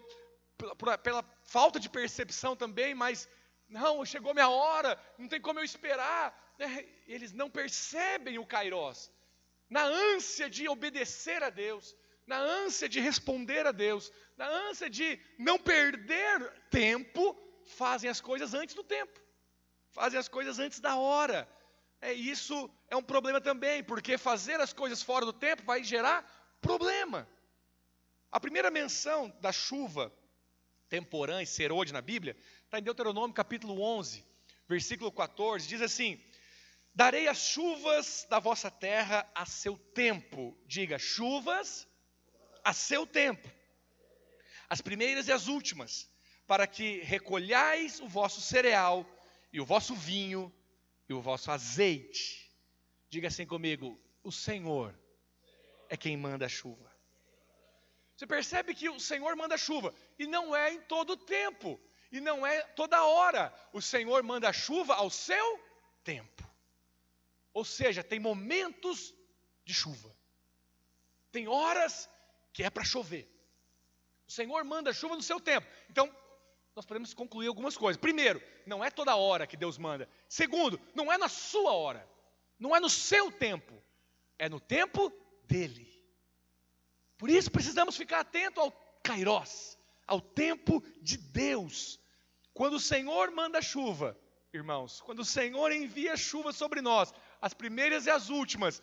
[0.77, 3.27] pela, pela falta de percepção também, mas
[3.67, 6.44] não, chegou minha hora, não tem como eu esperar.
[6.59, 6.87] Né?
[7.07, 9.11] Eles não percebem o Kairós.
[9.69, 15.19] Na ânsia de obedecer a Deus, na ânsia de responder a Deus, na ânsia de
[15.39, 19.21] não perder tempo, fazem as coisas antes do tempo,
[19.91, 21.49] fazem as coisas antes da hora.
[22.01, 26.23] É, isso é um problema também, porque fazer as coisas fora do tempo vai gerar
[26.61, 27.29] problema.
[28.31, 30.13] A primeira menção da chuva
[30.89, 34.25] temporã e serode na Bíblia está em Deuteronômio capítulo 11,
[34.69, 36.23] versículo 14, diz assim:
[36.95, 40.57] Darei as chuvas da vossa terra a seu tempo.
[40.65, 41.89] Diga, chuvas
[42.63, 43.51] a seu tempo.
[44.71, 46.09] As primeiras e as últimas,
[46.47, 49.05] para que recolhais o vosso cereal
[49.53, 50.55] e o vosso vinho
[51.09, 52.49] e o vosso azeite.
[53.11, 54.97] Diga assim comigo: o Senhor
[55.89, 56.95] é quem manda a chuva.
[58.17, 61.81] Você percebe que o Senhor manda chuva, e não é em todo tempo,
[62.13, 63.53] e não é toda hora.
[63.73, 65.61] O Senhor manda chuva ao seu
[66.05, 66.54] tempo.
[67.55, 69.15] Ou seja, tem momentos
[69.65, 70.15] de chuva,
[71.33, 72.11] tem horas
[72.53, 73.31] que é para chover.
[74.27, 75.67] O Senhor manda chuva no seu tempo.
[75.89, 76.15] Então,
[76.75, 78.01] nós podemos concluir algumas coisas.
[78.01, 80.09] Primeiro, não é toda hora que Deus manda.
[80.29, 82.09] Segundo, não é na sua hora,
[82.59, 83.73] não é no seu tempo.
[84.37, 85.13] é no tempo
[85.45, 85.89] dele.
[87.17, 92.01] Por isso precisamos ficar atento ao Kairos, ao tempo de Deus.
[92.53, 94.19] Quando o Senhor manda chuva,
[94.53, 97.13] irmãos, quando o Senhor envia chuva sobre nós,
[97.45, 98.83] as primeiras e as últimas, o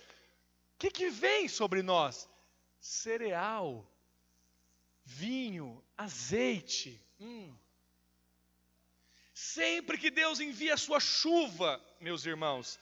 [0.77, 2.29] que, que vem sobre nós?
[2.79, 3.91] Cereal,
[5.03, 7.03] vinho, azeite.
[7.19, 7.57] Hum.
[9.33, 12.79] Sempre que Deus envia a sua chuva, meus irmãos,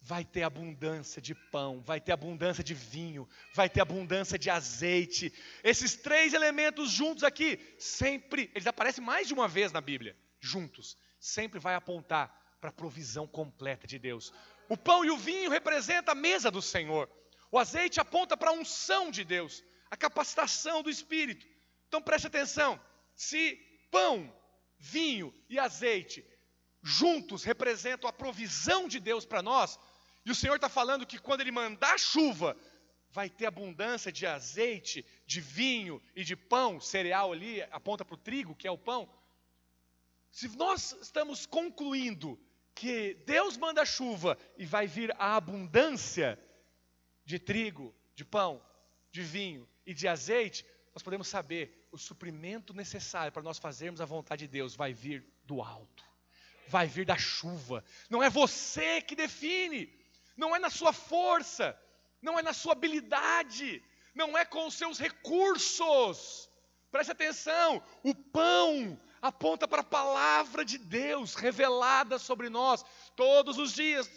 [0.00, 5.32] vai ter abundância de pão, vai ter abundância de vinho, vai ter abundância de azeite.
[5.64, 10.96] Esses três elementos juntos aqui, sempre, eles aparecem mais de uma vez na Bíblia, juntos,
[11.18, 14.32] sempre vai apontar para a provisão completa de Deus.
[14.68, 17.10] O pão e o vinho representam a mesa do Senhor.
[17.50, 21.46] O azeite aponta para a unção de Deus, a capacitação do Espírito.
[21.86, 22.80] Então preste atenção:
[23.14, 23.56] se
[23.90, 24.32] pão,
[24.78, 26.24] vinho e azeite
[26.82, 29.78] juntos representam a provisão de Deus para nós,
[30.24, 32.56] e o Senhor está falando que quando Ele mandar chuva,
[33.10, 38.18] vai ter abundância de azeite, de vinho e de pão, cereal ali, aponta para o
[38.18, 39.08] trigo, que é o pão.
[40.30, 42.38] Se nós estamos concluindo
[42.78, 46.38] que Deus manda chuva e vai vir a abundância
[47.24, 48.64] de trigo, de pão,
[49.10, 50.64] de vinho e de azeite,
[50.94, 55.26] nós podemos saber o suprimento necessário para nós fazermos a vontade de Deus vai vir
[55.42, 56.04] do alto,
[56.68, 57.84] vai vir da chuva.
[58.08, 59.92] Não é você que define,
[60.36, 61.76] não é na sua força,
[62.22, 63.82] não é na sua habilidade,
[64.14, 66.48] não é com os seus recursos.
[66.92, 72.84] Preste atenção: o pão aponta para a palavra de Deus revelada sobre nós
[73.16, 74.08] todos os dias,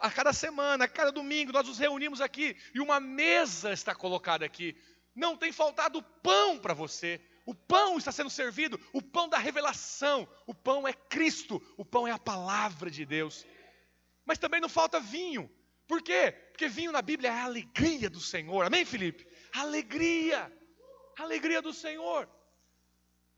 [0.00, 4.44] a cada semana, a cada domingo, nós nos reunimos aqui e uma mesa está colocada
[4.44, 4.76] aqui.
[5.14, 7.20] Não tem faltado pão para você.
[7.46, 10.28] O pão está sendo servido, o pão da revelação.
[10.46, 13.46] O pão é Cristo, o pão é a palavra de Deus.
[14.24, 15.50] Mas também não falta vinho.
[15.86, 16.32] Por quê?
[16.50, 18.66] Porque vinho na Bíblia é a alegria do Senhor.
[18.66, 19.26] Amém, Felipe?
[19.54, 20.52] Alegria.
[21.18, 22.28] Alegria do Senhor.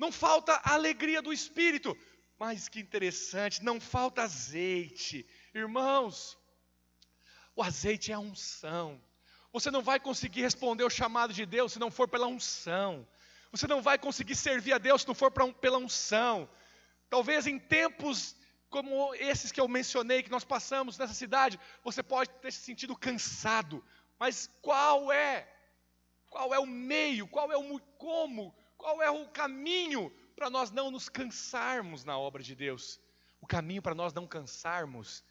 [0.01, 1.97] Não falta a alegria do Espírito.
[2.39, 5.27] Mas que interessante, não falta azeite.
[5.55, 6.39] Irmãos,
[7.55, 8.99] o azeite é a unção.
[9.53, 13.07] Você não vai conseguir responder o chamado de Deus se não for pela unção.
[13.53, 16.49] Você não vai conseguir servir a Deus se não for pela unção.
[17.11, 18.35] Talvez em tempos
[18.71, 22.97] como esses que eu mencionei, que nós passamos nessa cidade, você pode ter se sentido
[22.97, 23.85] cansado,
[24.19, 25.47] mas qual é?
[26.31, 27.27] Qual é o meio?
[27.27, 28.55] Qual é o como?
[28.81, 32.99] Qual é o caminho para nós não nos cansarmos na obra de Deus?
[33.39, 35.23] O caminho para nós não cansarmos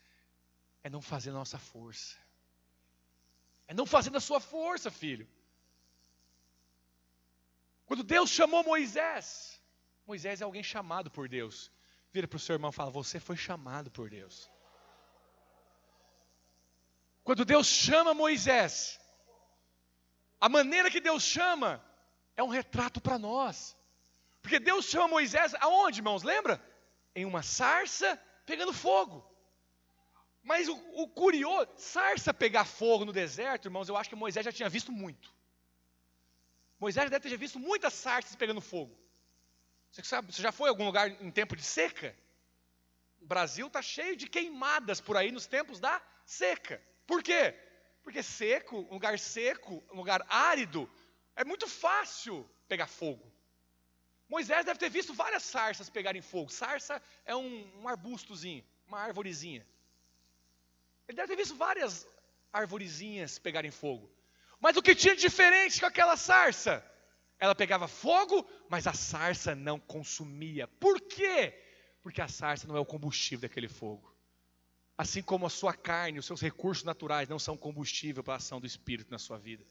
[0.84, 2.16] é não fazer nossa força.
[3.66, 5.28] É não fazer da sua força, filho.
[7.86, 9.60] Quando Deus chamou Moisés,
[10.06, 11.72] Moisés é alguém chamado por Deus.
[12.12, 14.48] Vira para o seu irmão e fala: Você foi chamado por Deus.
[17.24, 19.00] Quando Deus chama Moisés,
[20.40, 21.84] a maneira que Deus chama
[22.40, 23.76] é um retrato para nós.
[24.42, 26.22] Porque Deus chama Moisés aonde, irmãos?
[26.22, 26.62] Lembra?
[27.14, 29.24] Em uma sarça pegando fogo.
[30.42, 34.52] Mas o, o curioso, sarça pegar fogo no deserto, irmãos, eu acho que Moisés já
[34.52, 35.32] tinha visto muito.
[36.78, 38.98] Moisés deve ter visto muitas sarças pegando fogo.
[39.90, 42.16] Você, sabe, você já foi a algum lugar em tempo de seca?
[43.20, 46.82] O Brasil está cheio de queimadas por aí nos tempos da seca.
[47.06, 47.54] Por quê?
[48.02, 50.90] Porque seco, um lugar seco, um lugar árido,
[51.40, 53.26] é muito fácil pegar fogo.
[54.28, 56.50] Moisés deve ter visto várias sarças pegarem fogo.
[56.50, 59.66] Sarça é um, um arbustozinho, uma arvorezinha.
[61.08, 62.06] Ele deve ter visto várias
[62.52, 64.12] arvorezinhas pegarem fogo.
[64.60, 66.84] Mas o que tinha de diferente com aquela sarça?
[67.38, 70.68] Ela pegava fogo, mas a sarça não consumia.
[70.68, 71.58] Por quê?
[72.02, 74.14] Porque a sarça não é o combustível daquele fogo.
[74.96, 78.60] Assim como a sua carne, os seus recursos naturais não são combustível para a ação
[78.60, 79.64] do Espírito na sua vida.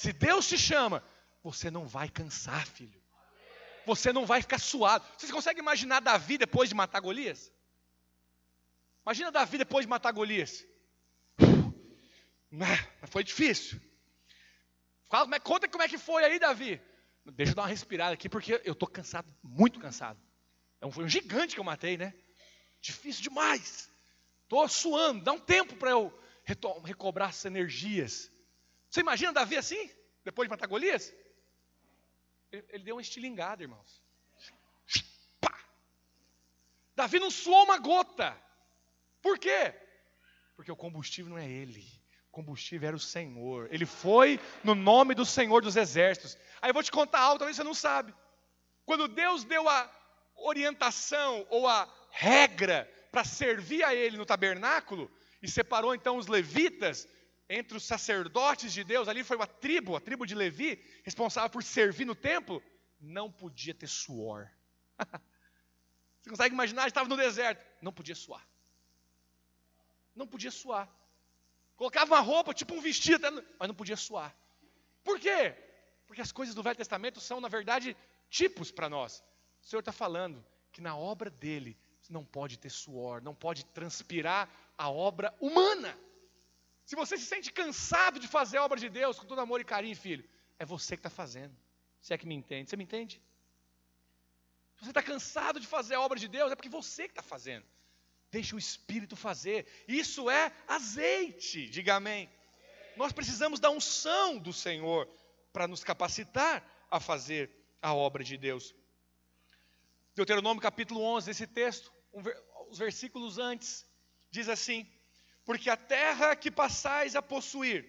[0.00, 1.04] Se Deus te chama,
[1.42, 2.98] você não vai cansar, filho.
[3.84, 5.04] Você não vai ficar suado.
[5.18, 7.52] Você consegue imaginar Davi depois de matar Golias?
[9.04, 10.66] Imagina Davi depois de matar Golias.
[13.10, 13.78] Foi difícil.
[15.44, 16.80] Conta como é que foi aí, Davi.
[17.26, 20.18] Deixa eu dar uma respirada aqui, porque eu estou cansado, muito cansado.
[20.80, 22.14] É foi um gigante que eu matei, né?
[22.80, 23.90] Difícil demais.
[24.44, 26.10] Estou suando, dá um tempo para eu
[26.86, 28.32] recobrar essas energias.
[28.90, 29.90] Você imagina Davi assim,
[30.24, 31.14] depois de matar Golias?
[32.50, 34.02] Ele, ele deu uma estilingada, irmãos.
[35.40, 35.56] Pá!
[36.96, 38.36] Davi não suou uma gota.
[39.22, 39.72] Por quê?
[40.56, 41.86] Porque o combustível não é ele.
[42.28, 43.68] O combustível era o Senhor.
[43.72, 46.36] Ele foi no nome do Senhor dos Exércitos.
[46.60, 48.12] Aí eu vou te contar algo, talvez você não sabe.
[48.84, 49.88] Quando Deus deu a
[50.34, 55.10] orientação ou a regra para servir a Ele no tabernáculo,
[55.42, 57.08] e separou então os levitas,
[57.52, 61.64] entre os sacerdotes de Deus, ali foi uma tribo, a tribo de Levi, responsável por
[61.64, 62.62] servir no templo,
[63.00, 64.48] não podia ter suor.
[66.22, 66.86] Você consegue imaginar?
[66.86, 68.46] Estava no deserto, não podia suar.
[70.14, 70.88] Não podia suar.
[71.74, 73.26] Colocava uma roupa, tipo um vestido,
[73.58, 74.32] mas não podia suar.
[75.02, 75.56] Por quê?
[76.06, 77.96] Porque as coisas do Velho Testamento são, na verdade,
[78.28, 79.24] tipos para nós.
[79.60, 81.76] O Senhor está falando que na obra dele
[82.08, 85.98] não pode ter suor, não pode transpirar a obra humana.
[86.90, 89.64] Se você se sente cansado de fazer a obra de Deus com todo amor e
[89.64, 91.56] carinho, filho, é você que está fazendo.
[92.00, 92.68] Você é que me entende.
[92.68, 93.22] Você me entende?
[94.74, 97.22] Se você está cansado de fazer a obra de Deus, é porque você que está
[97.22, 97.64] fazendo.
[98.28, 99.68] Deixa o Espírito fazer.
[99.86, 102.28] Isso é azeite, diga amém.
[102.96, 105.08] Nós precisamos da unção do Senhor
[105.52, 106.56] para nos capacitar
[106.90, 108.74] a fazer a obra de Deus.
[110.16, 112.20] Deuteronômio capítulo 11, esse texto, um,
[112.68, 113.86] os versículos antes,
[114.28, 114.90] diz assim:
[115.44, 117.86] Porque a terra que passais a possuir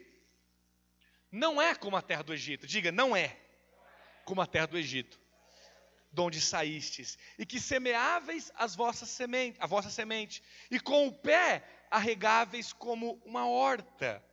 [1.32, 3.38] não é como a terra do Egito, diga, não é
[4.26, 5.20] como a terra do Egito,
[6.12, 11.14] de onde saístes, e que semeáveis as vossas semente, a vossa semente, e com o
[11.14, 14.24] pé arregáveis como uma horta.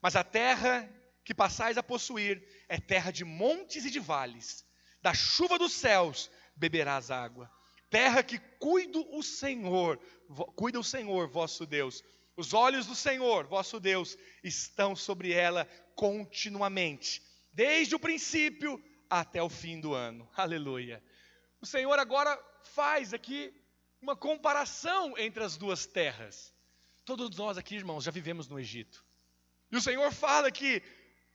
[0.00, 0.88] Mas a terra
[1.24, 4.64] que passais a possuir é terra de montes e de vales,
[5.00, 7.50] da chuva dos céus beberás água.
[7.90, 9.98] Terra que cuida o Senhor,
[10.56, 12.02] cuida o Senhor, vosso Deus.
[12.38, 15.64] Os olhos do Senhor, vosso Deus, estão sobre ela
[15.96, 17.20] continuamente,
[17.52, 20.30] desde o princípio até o fim do ano.
[20.36, 21.02] Aleluia.
[21.60, 23.52] O Senhor agora faz aqui
[24.00, 26.54] uma comparação entre as duas terras.
[27.04, 29.04] Todos nós aqui, irmãos, já vivemos no Egito.
[29.68, 30.80] E o Senhor fala que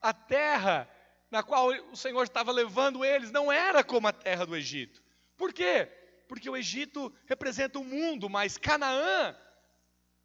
[0.02, 0.90] a terra
[1.30, 5.04] na qual o Senhor estava levando eles não era como a terra do Egito.
[5.36, 5.86] Por quê?
[6.30, 9.36] Porque o Egito representa o mundo, mas Canaã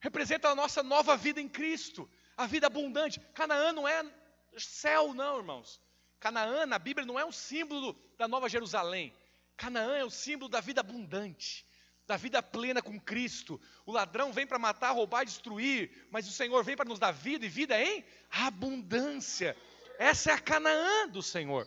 [0.00, 3.20] representa a nossa nova vida em Cristo, a vida abundante.
[3.34, 4.04] Canaã não é
[4.56, 5.80] céu, não, irmãos.
[6.20, 9.14] Canaã, na Bíblia, não é um símbolo da Nova Jerusalém.
[9.56, 11.66] Canaã é o símbolo da vida abundante,
[12.06, 13.61] da vida plena com Cristo.
[13.87, 17.46] O ladrão vem para matar, roubar, destruir, mas o Senhor vem para nos dar vida
[17.46, 19.56] e vida em abundância.
[19.98, 21.66] Essa é a Canaã do Senhor.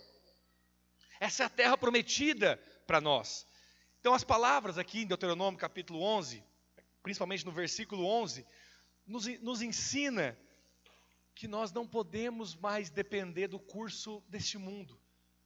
[1.20, 3.46] Essa é a terra prometida para nós.
[4.00, 6.44] Então, as palavras aqui em Deuteronômio capítulo 11,
[7.02, 8.46] principalmente no versículo 11,
[9.06, 10.38] nos, nos ensina
[11.34, 15.00] que nós não podemos mais depender do curso deste mundo.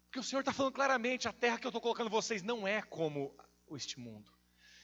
[0.05, 2.81] Porque o Senhor está falando claramente: a terra que eu estou colocando vocês não é
[2.81, 3.35] como
[3.71, 4.31] este mundo,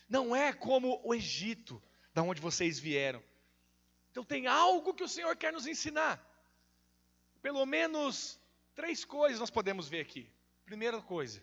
[0.10, 1.82] não é como o Egito,
[2.14, 3.24] da onde vocês vieram.
[4.12, 6.22] Então, tem algo que o Senhor quer nos ensinar.
[7.42, 8.40] Pelo menos
[8.76, 10.30] três coisas nós podemos ver aqui.
[10.66, 11.42] Primeira coisa,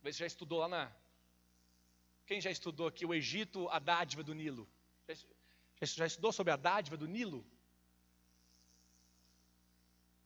[0.00, 0.92] você já estudou lá na.
[2.32, 4.66] Quem já estudou aqui o Egito, a dádiva do Nilo?
[5.82, 7.46] Já, estudou sobre a dádiva do Nilo?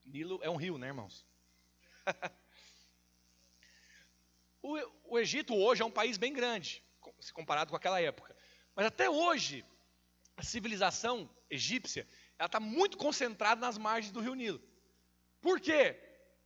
[0.04, 1.26] Nilo é um rio, né, irmãos?
[4.62, 6.80] o, o Egito hoje é um país bem grande,
[7.18, 8.36] se comparado com aquela época.
[8.76, 9.66] Mas até hoje,
[10.36, 12.06] a civilização egípcia
[12.38, 14.62] ela está muito concentrada nas margens do rio Nilo.
[15.40, 16.00] Por quê?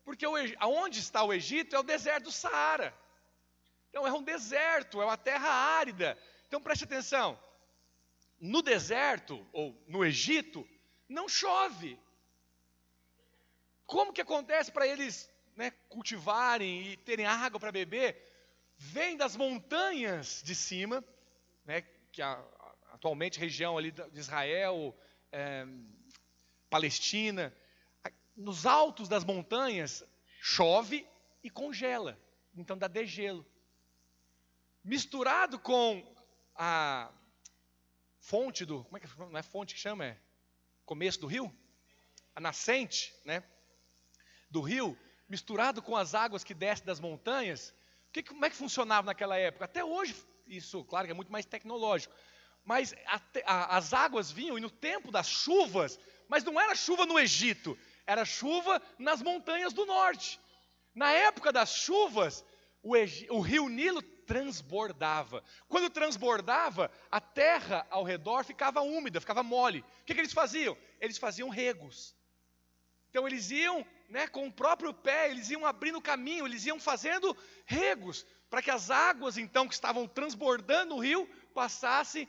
[0.05, 2.99] Porque o, aonde está o Egito é o deserto do Saara.
[3.91, 6.17] Então é um deserto, é uma terra árida.
[6.47, 7.39] Então preste atenção.
[8.39, 10.67] No deserto, ou no Egito,
[11.09, 11.99] não chove.
[13.85, 18.17] Como que acontece para eles né, cultivarem e terem água para beber?
[18.79, 21.05] Vem das montanhas de cima,
[21.65, 22.43] né, que a,
[22.93, 24.97] atualmente região ali de Israel,
[25.33, 25.67] é,
[26.71, 27.55] Palestina.
[28.37, 30.05] Nos altos das montanhas
[30.41, 31.07] chove
[31.43, 32.19] e congela,
[32.55, 33.45] então dá degelo
[34.83, 36.05] misturado com
[36.55, 37.11] a
[38.19, 40.19] fonte do, como é que não é fonte que chama, é
[40.85, 41.55] começo do rio?
[42.35, 43.43] A nascente, né?
[44.51, 47.75] Do rio, misturado com as águas que descem das montanhas.
[48.13, 49.65] Que, como é que funcionava naquela época?
[49.65, 50.15] Até hoje,
[50.47, 52.15] isso, claro que é muito mais tecnológico.
[52.65, 55.99] Mas a, a, as águas vinham e no tempo das chuvas,
[56.29, 60.41] mas não era chuva no Egito, era chuva nas montanhas do norte.
[60.95, 62.45] Na época das chuvas,
[62.83, 62.95] o,
[63.31, 65.43] o rio Nilo transbordava.
[65.69, 69.81] Quando transbordava, a terra ao redor ficava úmida, ficava mole.
[69.81, 70.79] O que, que eles faziam?
[71.01, 72.15] Eles faziam regos.
[73.09, 77.37] Então eles iam, né, com o próprio pé, eles iam abrindo caminho, eles iam fazendo
[77.67, 82.29] regos, para que as águas então que estavam transbordando o rio passassem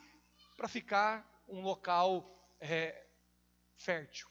[0.58, 3.06] para ficar um local é,
[3.76, 4.28] fértil,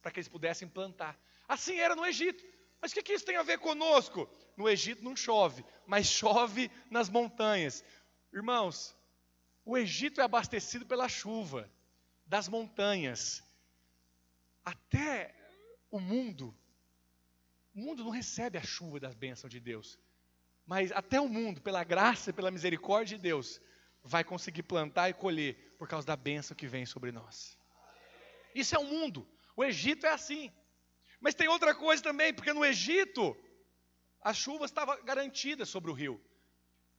[0.00, 1.20] para que eles pudessem plantar.
[1.46, 2.42] Assim era no Egito.
[2.80, 4.26] Mas o que, que isso tem a ver conosco?
[4.60, 7.82] No Egito não chove, mas chove nas montanhas.
[8.30, 8.94] Irmãos,
[9.64, 11.66] o Egito é abastecido pela chuva
[12.26, 13.42] das montanhas.
[14.62, 15.34] até
[15.90, 16.54] o mundo,
[17.74, 19.98] o mundo não recebe a chuva da bênção de Deus,
[20.66, 23.62] mas até o mundo, pela graça e pela misericórdia de Deus,
[24.02, 27.56] vai conseguir plantar e colher por causa da bênção que vem sobre nós.
[28.54, 29.26] Isso é o mundo.
[29.56, 30.52] O Egito é assim.
[31.18, 33.34] Mas tem outra coisa também, porque no Egito
[34.22, 36.20] a chuva estava garantida sobre o rio.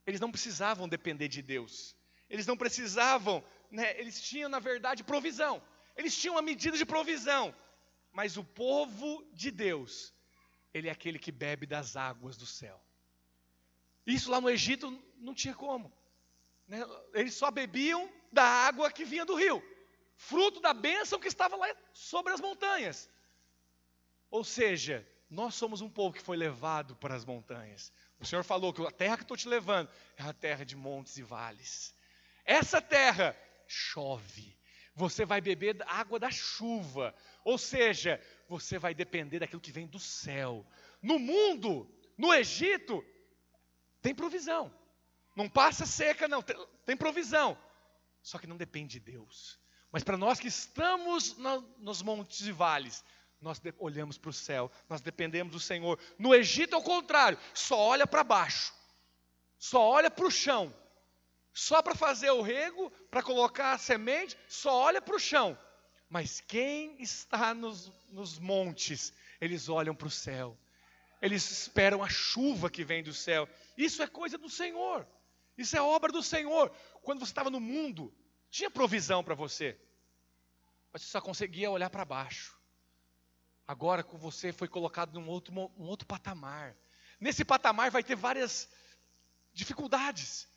[0.05, 1.95] Eles não precisavam depender de Deus.
[2.29, 5.61] Eles não precisavam, né, eles tinham na verdade provisão.
[5.95, 7.53] Eles tinham uma medida de provisão.
[8.11, 10.13] Mas o povo de Deus,
[10.73, 12.81] ele é aquele que bebe das águas do céu.
[14.05, 15.93] Isso lá no Egito não tinha como.
[16.67, 16.79] Né?
[17.13, 19.61] Eles só bebiam da água que vinha do rio,
[20.15, 23.09] fruto da bênção que estava lá sobre as montanhas.
[24.29, 27.91] Ou seja, nós somos um povo que foi levado para as montanhas.
[28.19, 31.17] O Senhor falou que a terra que estou te levando é a terra de montes
[31.17, 31.95] e vales.
[32.43, 33.33] Essa terra
[33.65, 34.59] chove.
[34.93, 37.15] Você vai beber água da chuva.
[37.45, 40.67] Ou seja, você vai depender daquilo que vem do céu.
[41.01, 43.01] No mundo, no Egito,
[44.01, 44.69] tem provisão.
[45.33, 46.43] Não passa seca, não.
[46.85, 47.57] Tem, provisão.
[48.21, 49.57] Só que não depende de Deus.
[49.93, 53.01] Mas para nós que estamos na, nos montes e vales,
[53.41, 55.99] nós olhamos para o céu, nós dependemos do Senhor.
[56.17, 58.71] No Egito é o contrário, só olha para baixo,
[59.57, 60.73] só olha para o chão,
[61.51, 65.57] só para fazer o rego, para colocar a semente, só olha para o chão.
[66.07, 70.55] Mas quem está nos, nos montes, eles olham para o céu,
[71.19, 73.49] eles esperam a chuva que vem do céu.
[73.75, 75.07] Isso é coisa do Senhor,
[75.57, 76.71] isso é obra do Senhor.
[77.01, 78.13] Quando você estava no mundo,
[78.51, 79.79] tinha provisão para você,
[80.93, 82.60] mas você só conseguia olhar para baixo.
[83.67, 86.75] Agora com você foi colocado num outro, um outro patamar.
[87.19, 88.69] Nesse patamar vai ter várias
[89.53, 90.47] dificuldades.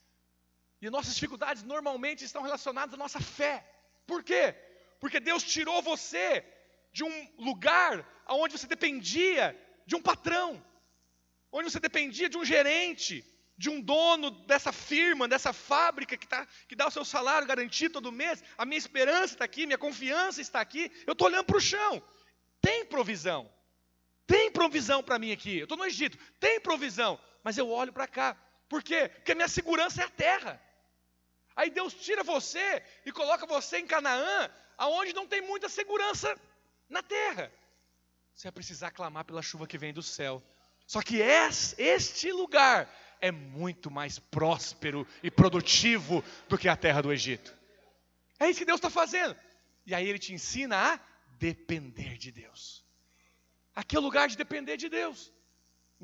[0.80, 3.64] E nossas dificuldades normalmente estão relacionadas à nossa fé.
[4.06, 4.54] Por quê?
[5.00, 6.44] Porque Deus tirou você
[6.92, 10.64] de um lugar onde você dependia de um patrão,
[11.50, 13.24] onde você dependia de um gerente,
[13.56, 17.94] de um dono dessa firma, dessa fábrica que, tá, que dá o seu salário garantido
[17.94, 18.42] todo mês.
[18.58, 20.90] A minha esperança está aqui, minha confiança está aqui.
[21.06, 22.02] Eu estou olhando para o chão.
[22.94, 23.50] Provisão.
[24.24, 25.58] Tem provisão para mim aqui.
[25.58, 26.16] Eu estou no Egito.
[26.38, 27.18] Tem provisão.
[27.42, 28.36] Mas eu olho para cá.
[28.68, 29.08] Por quê?
[29.08, 30.62] Porque a minha segurança é a terra.
[31.56, 36.40] Aí Deus tira você e coloca você em Canaã, aonde não tem muita segurança
[36.88, 37.52] na terra.
[38.32, 40.40] Você vai precisar clamar pela chuva que vem do céu.
[40.86, 42.88] Só que este lugar
[43.20, 47.52] é muito mais próspero e produtivo do que a terra do Egito.
[48.38, 49.36] É isso que Deus está fazendo.
[49.84, 51.00] E aí ele te ensina a
[51.40, 52.83] depender de Deus.
[53.74, 55.32] Aqui é o lugar de depender de Deus.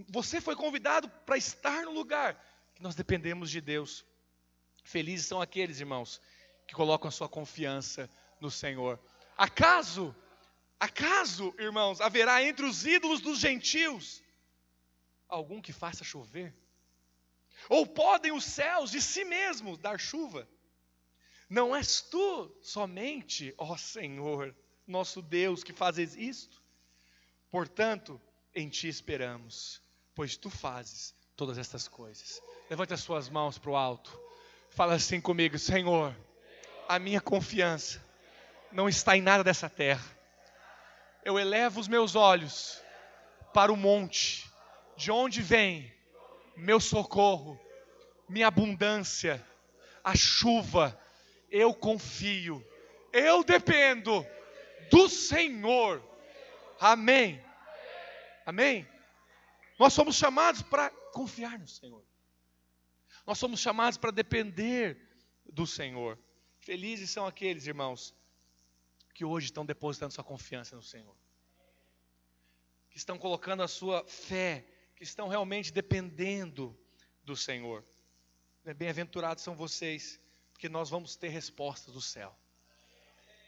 [0.08, 2.34] Você foi convidado para estar no lugar
[2.74, 4.04] que nós dependemos de Deus.
[4.82, 6.20] Felizes são aqueles, irmãos,
[6.66, 8.10] que colocam a sua confiança
[8.40, 8.98] no Senhor.
[9.36, 10.14] Acaso,
[10.78, 14.22] acaso, irmãos, haverá entre os ídolos dos gentios
[15.28, 16.54] algum que faça chover?
[17.68, 20.48] Ou podem os céus de si mesmos dar chuva?
[21.48, 24.54] Não és tu somente, ó Senhor,
[24.86, 26.59] nosso Deus, que fazes isto.
[27.50, 28.20] Portanto,
[28.54, 29.82] em ti esperamos,
[30.14, 32.40] pois tu fazes todas estas coisas.
[32.68, 34.18] Levante as suas mãos para o alto.
[34.70, 36.14] Fala assim comigo, Senhor,
[36.88, 38.04] a minha confiança
[38.70, 40.04] não está em nada dessa terra.
[41.24, 42.80] Eu elevo os meus olhos
[43.52, 44.48] para o monte,
[44.96, 45.92] de onde vem
[46.56, 47.58] meu socorro,
[48.28, 49.44] minha abundância,
[50.04, 50.98] a chuva.
[51.50, 52.64] Eu confio,
[53.12, 54.24] eu dependo
[54.90, 56.09] do Senhor.
[56.80, 57.44] Amém.
[58.46, 58.88] Amém.
[59.78, 62.04] Nós somos chamados para confiar no Senhor.
[63.26, 64.98] Nós somos chamados para depender
[65.44, 66.18] do Senhor.
[66.58, 68.14] Felizes são aqueles, irmãos,
[69.14, 71.14] que hoje estão depositando sua confiança no Senhor.
[72.90, 74.66] Que estão colocando a sua fé,
[74.96, 76.74] que estão realmente dependendo
[77.22, 77.84] do Senhor.
[78.76, 80.18] Bem-aventurados são vocês,
[80.52, 82.36] porque nós vamos ter respostas do céu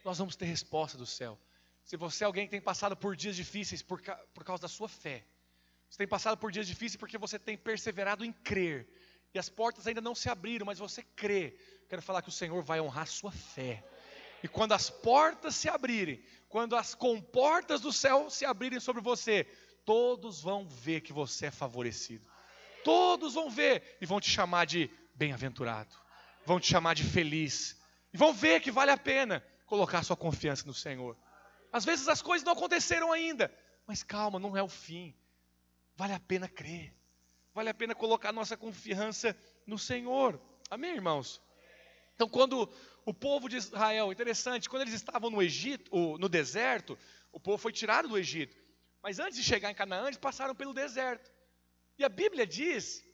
[0.05, 1.39] nós vamos ter resposta do céu.
[1.85, 4.01] Se você é alguém que tem passado por dias difíceis por,
[4.33, 5.27] por causa da sua fé,
[5.89, 8.89] você tem passado por dias difíceis porque você tem perseverado em crer,
[9.35, 11.57] e as portas ainda não se abriram, mas você crê,
[11.89, 13.83] quero falar que o Senhor vai honrar sua fé.
[14.43, 19.45] E quando as portas se abrirem, quando as comportas do céu se abrirem sobre você,
[19.85, 22.27] todos vão ver que você é favorecido.
[22.85, 25.95] Todos vão ver e vão te chamar de bem-aventurado,
[26.45, 27.81] vão te chamar de feliz,
[28.13, 31.17] e vão ver que vale a pena colocar sua confiança no Senhor.
[31.73, 33.53] Às vezes as coisas não aconteceram ainda,
[33.87, 35.15] mas calma, não é o fim.
[35.97, 36.95] Vale a pena crer.
[37.55, 40.41] Vale a pena colocar nossa confiança no Senhor.
[40.71, 41.41] Amém, irmãos?
[42.15, 42.71] Então, quando
[43.05, 46.97] o povo de Israel, interessante, quando eles estavam no Egito, no deserto,
[47.33, 48.57] O povo foi tirado do Egito.
[49.03, 51.33] Mas antes de chegar em Canaã, eles passaram pelo deserto.
[51.99, 53.05] E a Bíblia diz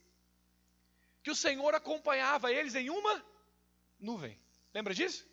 [1.22, 3.24] que o Senhor acompanhava eles em uma
[3.98, 4.38] nuvem.
[4.74, 5.26] Lembra disso?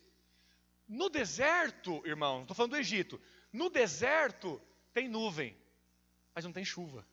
[0.88, 3.20] No deserto, irmãos, estou falando do Egito.
[3.52, 4.62] No deserto
[4.94, 5.58] tem nuvem,
[6.34, 7.06] mas não tem chuva.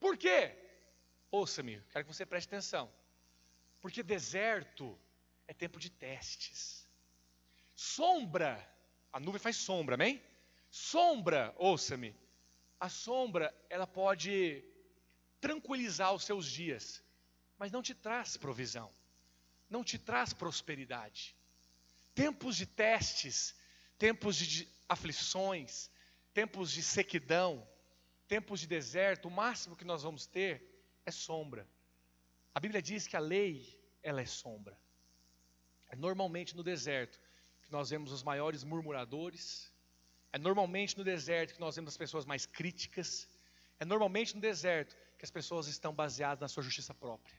[0.00, 0.54] Por quê?
[1.30, 2.90] Ouça-me, quero que você preste atenção.
[3.80, 4.98] Porque deserto
[5.46, 6.88] é tempo de testes.
[7.74, 8.66] Sombra,
[9.12, 10.22] a nuvem faz sombra, amém?
[10.70, 12.14] Sombra, ouça-me,
[12.80, 14.64] a sombra, ela pode
[15.40, 17.02] tranquilizar os seus dias,
[17.58, 18.92] mas não te traz provisão,
[19.70, 21.35] não te traz prosperidade.
[22.16, 23.54] Tempos de testes,
[23.98, 25.90] tempos de aflições,
[26.32, 27.68] tempos de sequidão,
[28.26, 30.54] tempos de deserto, o máximo que nós vamos ter
[31.04, 31.68] é sombra.
[32.54, 34.80] A Bíblia diz que a lei, ela é sombra.
[35.88, 37.20] É normalmente no deserto
[37.62, 39.70] que nós vemos os maiores murmuradores,
[40.32, 43.28] é normalmente no deserto que nós vemos as pessoas mais críticas,
[43.78, 47.38] é normalmente no deserto que as pessoas estão baseadas na sua justiça própria.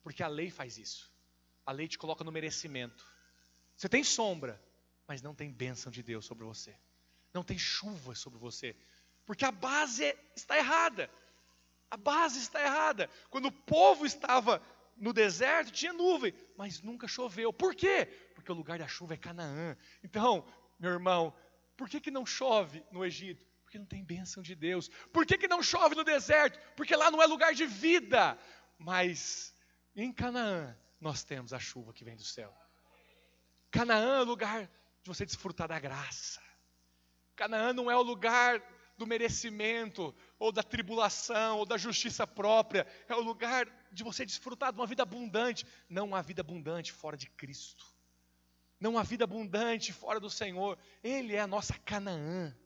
[0.00, 1.10] Porque a lei faz isso.
[1.64, 3.15] A lei te coloca no merecimento.
[3.76, 4.60] Você tem sombra,
[5.06, 6.74] mas não tem bênção de Deus sobre você.
[7.32, 8.74] Não tem chuva sobre você.
[9.24, 11.10] Porque a base está errada.
[11.90, 13.10] A base está errada.
[13.28, 14.62] Quando o povo estava
[14.96, 17.52] no deserto, tinha nuvem, mas nunca choveu.
[17.52, 18.06] Por quê?
[18.34, 19.76] Porque o lugar da chuva é Canaã.
[20.02, 20.46] Então,
[20.78, 21.34] meu irmão,
[21.76, 23.44] por que, que não chove no Egito?
[23.64, 24.88] Porque não tem bênção de Deus.
[25.12, 26.58] Por que, que não chove no deserto?
[26.74, 28.38] Porque lá não é lugar de vida.
[28.78, 29.54] Mas
[29.94, 32.56] em Canaã nós temos a chuva que vem do céu.
[33.76, 34.62] Canaã é o lugar
[35.02, 36.40] de você desfrutar da graça.
[37.34, 38.62] Canaã não é o lugar
[38.96, 42.86] do merecimento, ou da tribulação, ou da justiça própria.
[43.06, 45.66] É o lugar de você desfrutar de uma vida abundante.
[45.90, 47.84] Não uma vida abundante fora de Cristo.
[48.80, 50.78] Não uma vida abundante fora do Senhor.
[51.04, 52.56] Ele é a nossa Canaã.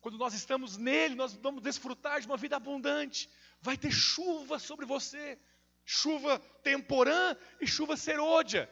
[0.00, 3.28] Quando nós estamos nele, nós vamos desfrutar de uma vida abundante.
[3.60, 5.38] Vai ter chuva sobre você.
[5.84, 8.70] Chuva temporã e chuva serôdia.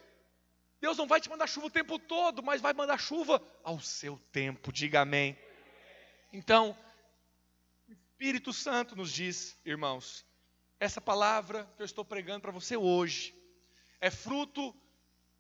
[0.85, 4.19] Deus não vai te mandar chuva o tempo todo, mas vai mandar chuva ao seu
[4.31, 4.71] tempo.
[4.71, 5.35] Diga amém.
[6.31, 6.77] Então,
[7.89, 10.27] o Espírito Santo nos diz, irmãos,
[10.79, 13.35] essa palavra que eu estou pregando para você hoje
[13.99, 14.77] é fruto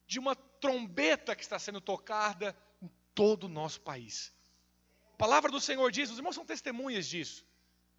[0.06, 4.32] de uma trombeta que está sendo tocada em todo o nosso país.
[5.12, 7.44] A palavra do Senhor diz, os irmãos são testemunhas disso.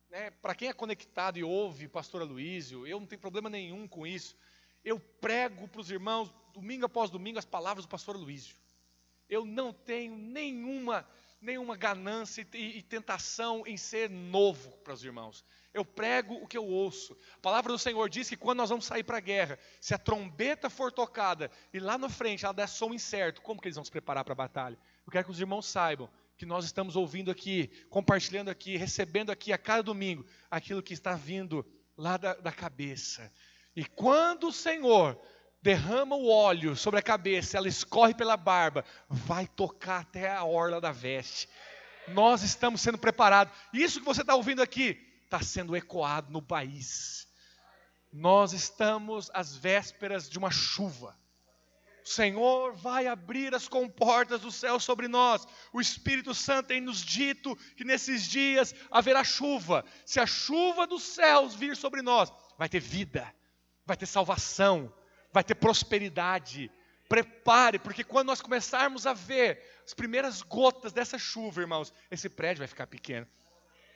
[0.10, 0.32] Né?
[0.32, 4.08] Para quem é conectado e ouve o pastor Aloísio, eu não tenho problema nenhum com
[4.08, 4.36] isso.
[4.84, 8.58] Eu prego para os irmãos, domingo após domingo, as palavras do pastor Aloísio.
[9.30, 11.08] Eu não tenho nenhuma
[11.42, 15.46] nenhuma ganância e, e tentação em ser novo para os irmãos.
[15.74, 17.16] Eu prego o que eu ouço.
[17.36, 19.98] A palavra do Senhor diz que quando nós vamos sair para a guerra, se a
[19.98, 23.86] trombeta for tocada e lá na frente ela der som incerto, como que eles vão
[23.86, 24.80] se preparar para a batalha?
[25.06, 29.54] Eu quero que os irmãos saibam que nós estamos ouvindo aqui, compartilhando aqui, recebendo aqui
[29.54, 33.32] a cada domingo aquilo que está vindo lá da, da cabeça.
[33.76, 35.20] E quando o Senhor
[35.66, 40.80] derrama o óleo sobre a cabeça, ela escorre pela barba, vai tocar até a orla
[40.80, 41.50] da veste.
[42.10, 43.52] Nós estamos sendo preparados.
[43.74, 47.28] Isso que você está ouvindo aqui está sendo ecoado no país.
[48.14, 51.18] Nós estamos às vésperas de uma chuva.
[52.06, 55.48] O Senhor vai abrir as comportas do céu sobre nós.
[55.74, 59.84] O Espírito Santo tem nos dito que nesses dias haverá chuva.
[60.06, 63.34] Se a chuva dos céus vir sobre nós, vai ter vida,
[63.84, 64.94] vai ter salvação,
[65.36, 66.72] vai ter prosperidade.
[67.10, 72.60] Prepare, porque quando nós começarmos a ver as primeiras gotas dessa chuva, irmãos, esse prédio
[72.60, 73.28] vai ficar pequeno.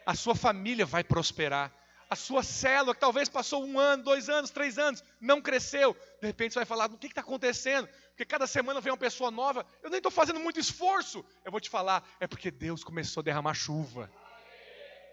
[0.05, 1.73] A sua família vai prosperar.
[2.09, 5.95] A sua célula, que talvez passou um ano, dois anos, três anos, não cresceu.
[6.19, 7.87] De repente você vai falar: o que está acontecendo?
[8.09, 9.65] Porque cada semana vem uma pessoa nova.
[9.81, 11.23] Eu nem estou fazendo muito esforço.
[11.45, 14.11] Eu vou te falar: é porque Deus começou a derramar chuva.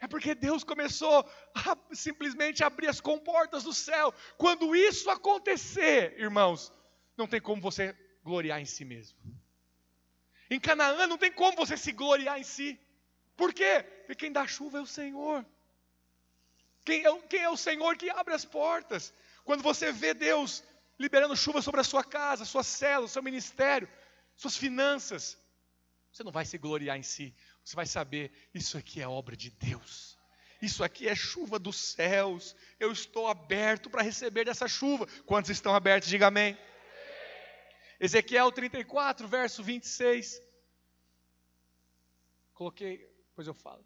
[0.00, 4.12] É porque Deus começou a simplesmente abrir as comportas do céu.
[4.36, 6.72] Quando isso acontecer, irmãos,
[7.16, 9.18] não tem como você gloriar em si mesmo.
[10.50, 12.78] Em Canaã não tem como você se gloriar em si.
[13.36, 13.84] Por quê?
[14.00, 15.44] Porque quem dá chuva é o Senhor.
[16.84, 19.12] Quem é, quem é o Senhor que abre as portas?
[19.44, 20.62] Quando você vê Deus
[20.98, 23.88] liberando chuva sobre a sua casa, sua célula, seu ministério,
[24.34, 25.38] suas finanças,
[26.12, 27.34] você não vai se gloriar em si,
[27.66, 30.16] você vai saber: isso aqui é obra de Deus.
[30.62, 32.54] Isso aqui é chuva dos céus.
[32.78, 35.06] Eu estou aberto para receber dessa chuva.
[35.26, 36.08] Quantos estão abertos?
[36.08, 36.56] Diga amém.
[37.98, 40.40] Ezequiel 34, verso 26.
[42.54, 42.98] Coloquei,
[43.30, 43.84] depois eu falo.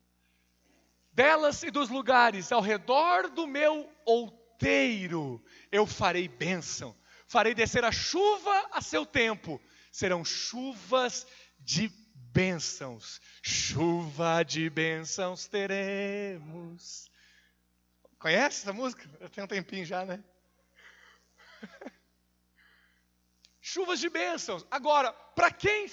[1.11, 6.95] Delas e dos lugares ao redor do meu outeiro eu farei bênção.
[7.26, 9.61] Farei descer a chuva a seu tempo.
[9.91, 11.26] Serão chuvas
[11.59, 11.89] de
[12.33, 17.11] bênçãos, chuva de bênçãos teremos.
[18.18, 19.09] Conhece essa música?
[19.31, 20.22] Tem um tempinho já, né?
[23.61, 24.66] Chuvas de bênçãos.
[24.70, 25.87] Agora, para quem,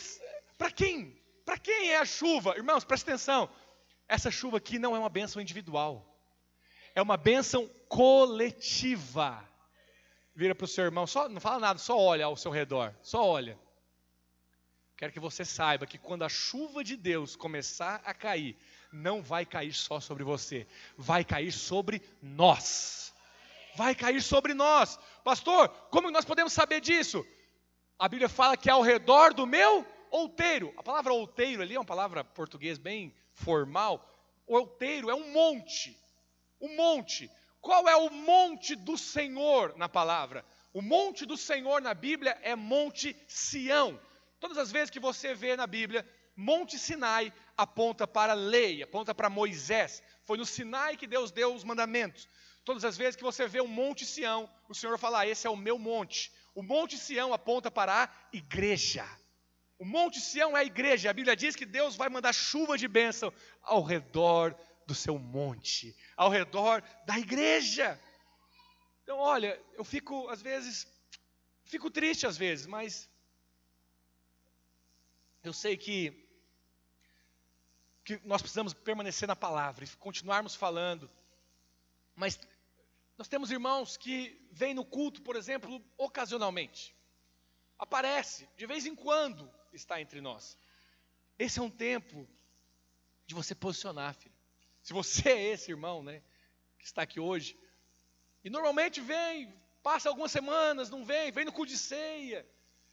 [0.58, 2.56] para quem, para quem é a chuva?
[2.56, 3.50] Irmãos, presta atenção.
[4.08, 6.18] Essa chuva aqui não é uma bênção individual.
[6.96, 9.44] É uma bênção coletiva.
[10.36, 13.26] Vira para o seu irmão, só, não fala nada, só olha ao seu redor, só
[13.26, 13.60] olha.
[14.98, 18.58] Quero que você saiba que quando a chuva de Deus começar a cair,
[18.92, 20.66] não vai cair só sobre você,
[20.98, 23.14] vai cair sobre nós.
[23.76, 24.98] Vai cair sobre nós.
[25.24, 27.24] Pastor, como nós podemos saber disso?
[28.00, 30.74] A Bíblia fala que é ao redor do meu outeiro.
[30.76, 34.04] A palavra outeiro ali é uma palavra português bem formal.
[34.48, 35.96] Outeiro é um monte.
[36.60, 37.30] Um monte.
[37.62, 40.44] Qual é o monte do Senhor na palavra?
[40.74, 44.00] O monte do Senhor na Bíblia é Monte Sião.
[44.40, 49.14] Todas as vezes que você vê na Bíblia, Monte Sinai aponta para a lei, aponta
[49.16, 50.04] para Moisés.
[50.24, 52.30] Foi no Sinai que Deus deu os mandamentos.
[52.64, 55.50] Todas as vezes que você vê o Monte Sião, o Senhor fala: ah, esse é
[55.50, 56.32] o meu monte.
[56.54, 59.08] O Monte Sião aponta para a igreja.
[59.80, 61.10] O Monte Sião é a igreja.
[61.10, 63.34] A Bíblia diz que Deus vai mandar chuva de bênção
[63.64, 68.00] ao redor do seu monte, ao redor da igreja.
[69.04, 70.88] Então, olha, eu fico às vezes,
[71.66, 73.10] fico triste às vezes, mas
[75.48, 76.28] eu sei que
[78.08, 81.10] que nós precisamos permanecer na palavra e continuarmos falando.
[82.16, 82.40] Mas
[83.18, 86.96] nós temos irmãos que vêm no culto, por exemplo, ocasionalmente.
[87.78, 90.58] Aparece, de vez em quando está entre nós.
[91.38, 92.26] Esse é um tempo
[93.26, 94.34] de você posicionar, filho.
[94.82, 96.24] Se você é esse irmão, né,
[96.80, 97.60] que está aqui hoje,
[98.42, 102.48] e normalmente vem, passa algumas semanas, não vem, vem no culto de ceia.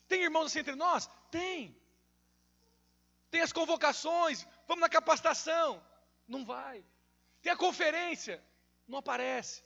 [0.09, 1.09] Tem irmãos assim entre nós?
[1.31, 1.84] Tem.
[3.35, 5.85] Tem as convocações, vamos na capacitação.
[6.29, 6.85] Não vai.
[7.43, 8.41] Tem a conferência,
[8.87, 9.65] não aparece.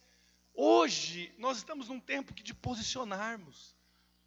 [0.54, 3.76] Hoje, nós estamos num tempo de posicionarmos.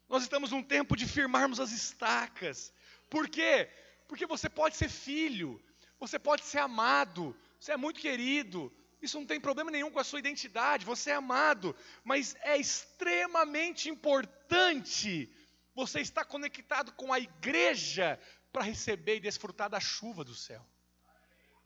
[0.08, 2.72] Nós estamos num tempo de firmarmos as estacas.
[3.10, 3.68] Por quê?
[4.06, 5.60] Porque você pode ser filho,
[5.98, 8.72] você pode ser amado, você é muito querido.
[9.00, 11.74] Isso não tem problema nenhum com a sua identidade, você é amado,
[12.04, 15.28] mas é extremamente importante
[15.74, 18.20] você estar conectado com a igreja
[18.52, 20.64] para receber e desfrutar da chuva do céu.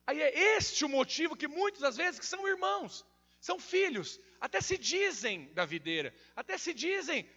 [0.06, 3.04] Aí é este o motivo que muitas das vezes que são irmãos,
[3.40, 7.28] são filhos, até se dizem da videira, até se dizem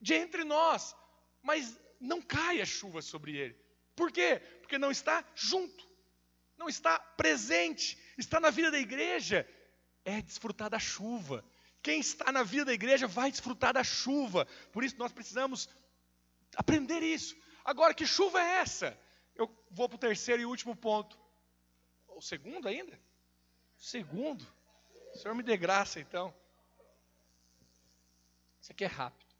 [0.00, 0.94] de entre nós,
[1.40, 3.56] mas não cai a chuva sobre ele.
[3.94, 4.42] Por quê?
[4.60, 5.88] Porque não está junto,
[6.58, 9.48] não está presente, está na vida da igreja,
[10.04, 11.44] é desfrutar da chuva.
[11.80, 14.46] Quem está na vida da igreja vai desfrutar da chuva.
[14.72, 15.68] Por isso nós precisamos
[16.56, 17.36] aprender isso.
[17.66, 18.96] Agora, que chuva é essa?
[19.34, 21.18] Eu vou para o terceiro e último ponto.
[22.06, 22.96] O segundo ainda?
[23.76, 24.46] O segundo.
[25.12, 26.32] O Senhor me dê graça, então.
[28.60, 29.34] Isso aqui é rápido.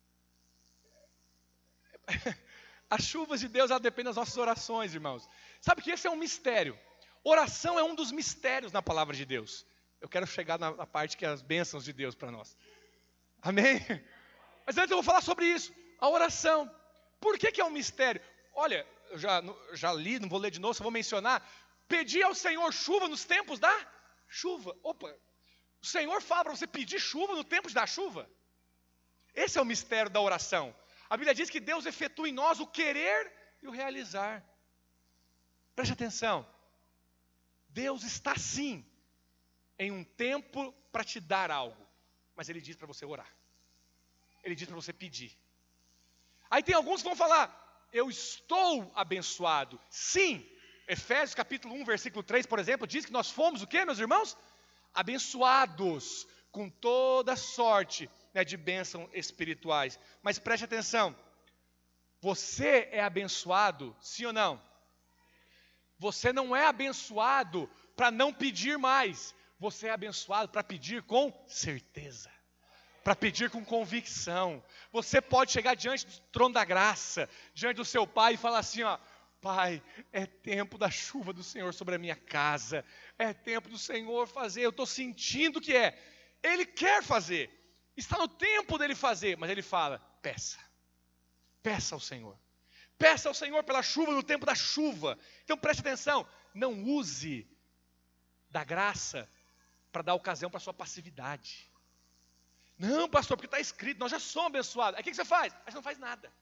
[2.91, 5.29] As chuvas de Deus, ela depende das nossas orações, irmãos.
[5.61, 6.77] Sabe que esse é um mistério.
[7.23, 9.65] Oração é um dos mistérios na palavra de Deus.
[10.01, 12.57] Eu quero chegar na, na parte que é as bênçãos de Deus para nós.
[13.41, 13.81] Amém?
[14.67, 15.73] Mas antes eu vou falar sobre isso.
[16.01, 16.69] A oração.
[17.21, 18.21] Por que, que é um mistério?
[18.55, 19.43] Olha, eu já,
[19.73, 21.47] já li, não vou ler de novo, só vou mencionar.
[21.89, 23.75] Pedir ao Senhor chuva nos tempos da
[24.29, 24.77] chuva.
[24.83, 25.15] Opa,
[25.83, 28.29] o Senhor fala para você pedir chuva no tempo da chuva.
[29.35, 30.75] Esse é o mistério da oração.
[31.09, 34.45] A Bíblia diz que Deus efetua em nós o querer e o realizar.
[35.75, 36.47] Preste atenção.
[37.69, 38.85] Deus está sim
[39.79, 41.87] em um tempo para te dar algo,
[42.35, 43.31] mas Ele diz para você orar.
[44.43, 45.37] Ele diz para você pedir.
[46.51, 47.51] Aí tem alguns que vão falar:
[47.93, 49.81] Eu estou abençoado.
[49.91, 50.47] Sim,
[50.89, 54.37] Efésios capítulo 1, versículo 3, por exemplo, diz que nós fomos o que, meus irmãos?
[54.95, 59.99] Abençoados com toda sorte né, de bênçãos espirituais.
[60.23, 61.15] Mas preste atenção:
[62.21, 64.63] você é abençoado, sim ou não?
[65.99, 72.36] Você não é abençoado para não pedir mais, você é abençoado para pedir com certeza
[73.07, 74.61] para pedir com convicção.
[74.91, 78.83] Você pode chegar diante do trono da graça, diante do seu pai e falar assim:
[78.83, 78.99] ó,
[79.41, 79.81] Pai,
[80.13, 82.85] é tempo da chuva do Senhor sobre a minha casa,
[83.17, 85.97] é tempo do Senhor fazer, eu estou sentindo que é.
[86.43, 87.49] Ele quer fazer,
[87.97, 90.59] está no tempo dele fazer, mas ele fala: peça,
[91.63, 92.37] peça ao Senhor,
[92.99, 95.17] peça ao Senhor pela chuva no tempo da chuva.
[95.45, 97.49] Então preste atenção, não use
[98.51, 99.31] da graça
[99.93, 101.71] para dar ocasião para sua passividade.
[102.79, 104.97] Não, pastor, porque está escrito, nós já somos abençoados.
[104.97, 105.53] Aí o que, você faz?
[105.65, 106.33] Aí você não faz nada.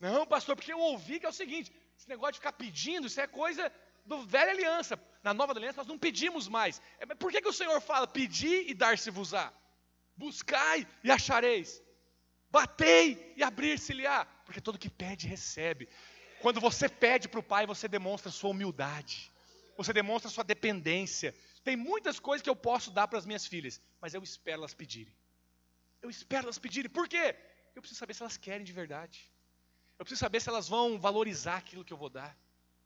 [0.00, 3.20] Não, pastor, porque eu ouvi que é o seguinte: Esse negócio de ficar pedindo, isso
[3.20, 3.70] é coisa
[4.04, 4.98] do velha aliança.
[5.22, 6.80] Na nova aliança nós não pedimos mais.
[6.98, 9.52] É, por que, que o Senhor fala pedir e dar-se-vos-á?
[10.16, 11.82] Buscai e achareis.
[12.50, 14.26] Batei e abrir-se-lhe-á.
[14.44, 15.88] Porque todo que pede, recebe.
[16.40, 19.30] Quando você pede para o Pai, você demonstra sua humildade.
[19.76, 21.34] Você demonstra sua dependência.
[21.64, 24.74] Tem muitas coisas que eu posso dar para as minhas filhas, mas eu espero elas
[24.74, 25.14] pedirem.
[26.00, 26.90] Eu espero elas pedirem.
[26.90, 27.36] Por quê?
[27.74, 29.30] Eu preciso saber se elas querem de verdade.
[29.98, 32.36] Eu preciso saber se elas vão valorizar aquilo que eu vou dar.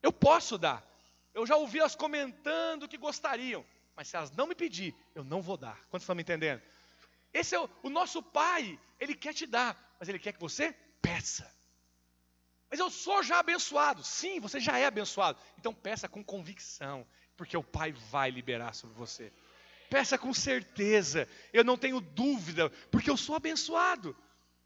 [0.02, 0.86] Eu posso dar.
[1.32, 3.64] Eu já ouvi elas comentando que gostariam,
[3.94, 5.76] mas se elas não me pedir, eu não vou dar.
[5.88, 6.62] Quantos estão me entendendo?
[7.32, 10.74] Esse é o, o nosso pai, ele quer te dar, mas ele quer que você
[11.00, 11.50] peça.
[12.70, 14.02] Mas eu sou já abençoado.
[14.02, 15.38] Sim, você já é abençoado.
[15.58, 17.06] Então peça com convicção,
[17.36, 19.32] porque o Pai vai liberar sobre você.
[19.88, 21.28] Peça com certeza.
[21.52, 24.16] Eu não tenho dúvida, porque eu sou abençoado.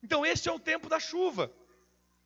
[0.03, 1.53] Então esse é o tempo da chuva.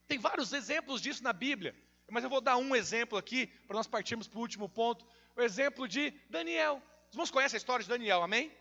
[0.07, 1.75] Tem vários exemplos disso na Bíblia,
[2.11, 5.07] mas eu vou dar um exemplo aqui para nós partirmos para o último ponto.
[5.35, 6.81] O exemplo de Daniel.
[7.09, 8.53] Os irmãos conhecem a história de Daniel, amém?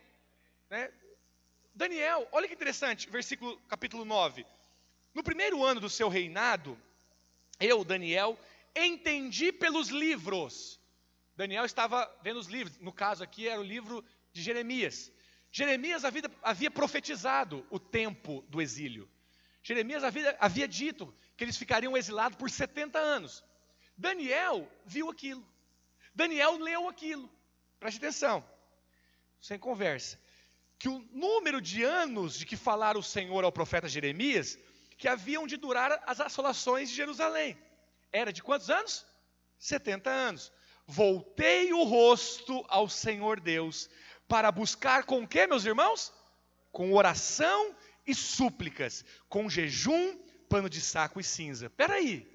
[0.69, 0.91] Né?
[1.75, 4.45] Daniel, olha que interessante, versículo capítulo 9.
[5.13, 6.77] No primeiro ano do seu reinado,
[7.59, 8.39] eu, Daniel,
[8.75, 10.79] entendi pelos livros.
[11.35, 15.11] Daniel estava vendo os livros, no caso aqui era o livro de Jeremias.
[15.51, 19.09] Jeremias havia, havia profetizado o tempo do exílio.
[19.61, 23.43] Jeremias havia, havia dito que eles ficariam exilados por 70 anos.
[23.97, 25.47] Daniel viu aquilo.
[26.13, 27.31] Daniel leu aquilo.
[27.79, 28.43] Preste atenção,
[29.39, 30.19] sem conversa.
[30.77, 34.57] Que o número de anos de que falara o Senhor ao profeta Jeremias
[34.97, 37.57] que haviam de durar as assolações de Jerusalém.
[38.11, 39.05] Era de quantos anos?
[39.57, 40.51] 70 anos.
[40.85, 43.89] Voltei o rosto ao Senhor Deus
[44.27, 46.13] para buscar com o que, meus irmãos?
[46.71, 47.75] Com oração
[48.05, 50.17] e súplicas, com jejum,
[50.49, 51.69] pano de saco e cinza.
[51.69, 52.29] Peraí,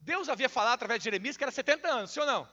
[0.00, 2.48] Deus havia falado através de Jeremias que era 70 anos, sim ou não?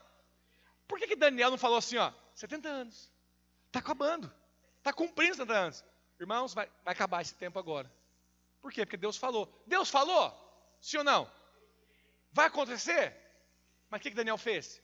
[0.86, 3.12] Por que, que Daniel não falou assim, ó, 70 anos,
[3.66, 4.32] está acabando,
[4.78, 5.84] está cumprindo 70 anos.
[6.18, 7.90] Irmãos, vai, vai acabar esse tempo agora.
[8.60, 8.84] Por quê?
[8.84, 9.50] Porque Deus falou.
[9.66, 10.36] Deus falou?
[10.80, 11.32] Sim ou não?
[12.30, 13.16] Vai acontecer?
[13.88, 14.82] Mas o que, que Daniel fez?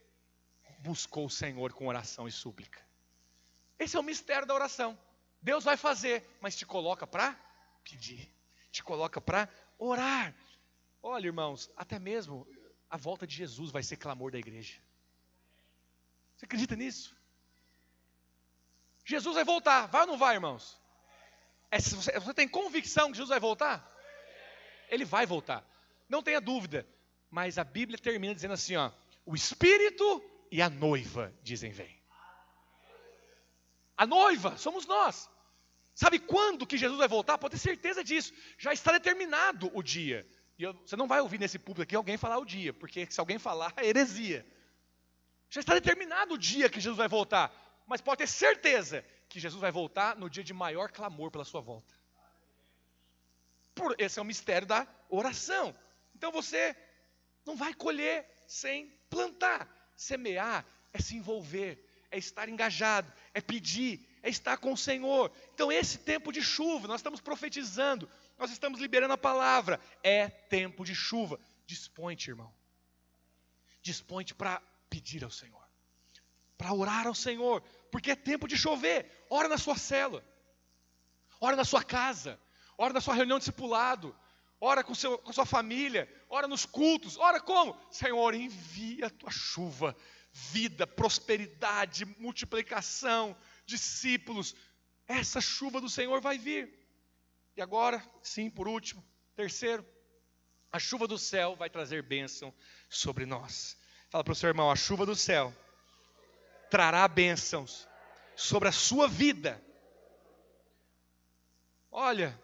[0.86, 2.80] Buscou o Senhor com oração e súplica.
[3.76, 4.96] Esse é o mistério da oração.
[5.42, 7.36] Deus vai fazer, mas te coloca para
[7.82, 8.32] pedir,
[8.70, 9.48] te coloca para
[9.80, 10.32] orar.
[11.02, 12.46] Olha, irmãos, até mesmo
[12.88, 14.80] a volta de Jesus vai ser clamor da igreja.
[16.36, 17.16] Você acredita nisso?
[19.04, 20.80] Jesus vai voltar, vai ou não vai, irmãos?
[21.68, 23.92] É, você, você tem convicção que Jesus vai voltar?
[24.88, 25.68] Ele vai voltar.
[26.08, 26.86] Não tenha dúvida.
[27.28, 28.92] Mas a Bíblia termina dizendo assim: ó,
[29.24, 31.96] o Espírito e a noiva dizem vem.
[33.96, 35.28] A noiva somos nós.
[35.94, 37.38] Sabe quando que Jesus vai voltar?
[37.38, 38.32] Pode ter certeza disso.
[38.58, 40.28] Já está determinado o dia.
[40.58, 43.18] E eu, você não vai ouvir nesse público aqui alguém falar o dia, porque se
[43.18, 44.46] alguém falar, é heresia.
[45.48, 47.50] Já está determinado o dia que Jesus vai voltar.
[47.86, 51.60] Mas pode ter certeza que Jesus vai voltar no dia de maior clamor pela sua
[51.60, 51.94] volta.
[53.74, 55.74] Por, esse é o mistério da oração.
[56.14, 56.76] Então você
[57.44, 59.68] não vai colher sem plantar.
[59.96, 65.32] Semear é se envolver, é estar engajado, é pedir, é estar com o Senhor.
[65.54, 70.84] Então, esse tempo de chuva, nós estamos profetizando, nós estamos liberando a palavra, é tempo
[70.84, 71.40] de chuva.
[71.66, 72.52] Dispõe-te, irmão.
[73.82, 75.64] Dispõe-te para pedir ao Senhor,
[76.56, 79.26] para orar ao Senhor, porque é tempo de chover.
[79.30, 80.24] Ora na sua cela,
[81.40, 82.38] ora na sua casa,
[82.76, 84.16] ora na sua reunião discipulado,
[84.60, 87.78] ora com, seu, com sua família, ora nos cultos, ora como?
[87.90, 89.96] Senhor, envia a tua chuva,
[90.32, 94.54] vida, prosperidade, multiplicação, discípulos.
[95.06, 96.72] Essa chuva do Senhor vai vir.
[97.56, 99.04] E agora, sim, por último,
[99.34, 99.86] terceiro,
[100.70, 102.52] a chuva do céu vai trazer bênção
[102.88, 103.78] sobre nós.
[104.10, 105.54] Fala para o seu irmão, a chuva do céu
[106.70, 107.88] trará bênçãos
[108.34, 109.62] sobre a sua vida.
[111.90, 112.38] Olha,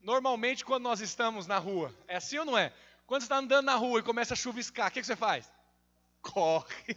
[0.00, 2.72] normalmente quando nós estamos na rua, é assim ou não é?
[3.06, 5.50] Quando você está andando na rua e começa a chuviscar, o que, que você faz?
[6.22, 6.96] Corre.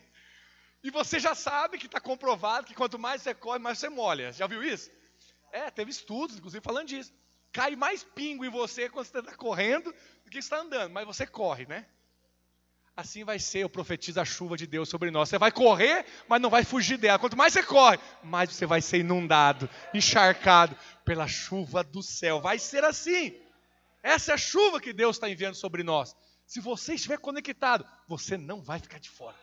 [0.83, 4.33] E você já sabe que está comprovado que quanto mais você corre, mais você molha.
[4.33, 4.91] Já viu isso?
[5.51, 7.13] É, teve estudos, inclusive, falando disso.
[7.51, 9.93] Cai mais pingo em você quando você está correndo
[10.25, 11.85] do que está andando, mas você corre, né?
[12.95, 15.27] Assim vai ser, eu profetizo a chuva de Deus sobre nós.
[15.27, 17.17] Você vai correr, mas não vai fugir dela.
[17.17, 22.39] Quanto mais você corre, mais você vai ser inundado, encharcado pela chuva do céu.
[22.39, 23.35] Vai ser assim.
[24.03, 26.15] Essa é a chuva que Deus está enviando sobre nós.
[26.45, 29.37] Se você estiver conectado, você não vai ficar de fora.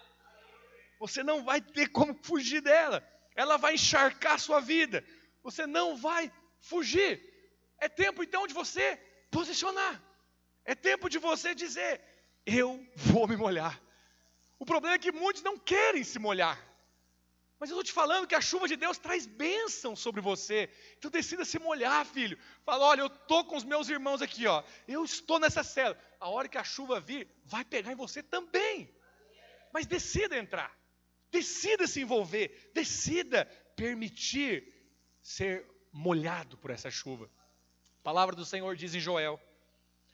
[1.01, 3.03] Você não vai ter como fugir dela.
[3.35, 5.05] Ela vai encharcar a sua vida.
[5.43, 6.31] Você não vai
[6.61, 7.21] fugir.
[7.81, 8.97] É tempo então de você
[9.29, 10.01] posicionar.
[10.65, 12.01] É tempo de você dizer:
[12.47, 13.80] eu vou me molhar.
[14.59, 16.59] O problema é que muitos não querem se molhar.
[17.59, 20.70] Mas eu estou te falando que a chuva de Deus traz bênção sobre você.
[20.97, 22.38] Então decida se molhar, filho.
[22.64, 24.62] Fala, olha, eu estou com os meus irmãos aqui, ó.
[24.88, 25.99] Eu estou nessa cela.
[26.18, 28.91] A hora que a chuva vir, vai pegar em você também.
[29.74, 30.74] Mas decida entrar.
[31.30, 32.70] Decida se envolver.
[32.72, 33.45] Decida
[33.76, 34.66] permitir
[35.22, 37.30] ser molhado por essa chuva.
[38.01, 39.38] A palavra do Senhor diz em Joel: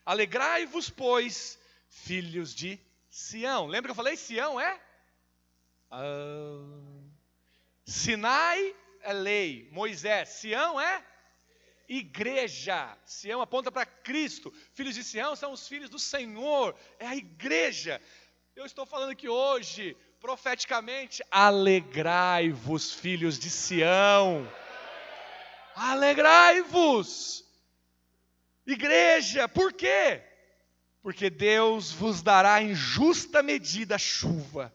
[0.04, 1.58] Alegrai-vos, pois,
[1.88, 3.66] filhos de Sião.
[3.66, 4.16] Lembra que eu falei?
[4.16, 4.80] Sião é?
[5.90, 7.06] Ah
[7.86, 11.04] Sinai é lei, Moisés, Sião é
[11.88, 12.98] igreja.
[13.04, 14.52] Sião aponta para Cristo.
[14.74, 18.02] Filhos de Sião são os filhos do Senhor, é a igreja.
[18.56, 24.50] Eu estou falando aqui hoje, profeticamente, alegrai-vos, filhos de Sião.
[25.76, 27.44] Alegrai-vos.
[28.66, 30.24] Igreja, por quê?
[31.06, 34.74] Porque Deus vos dará em justa medida chuva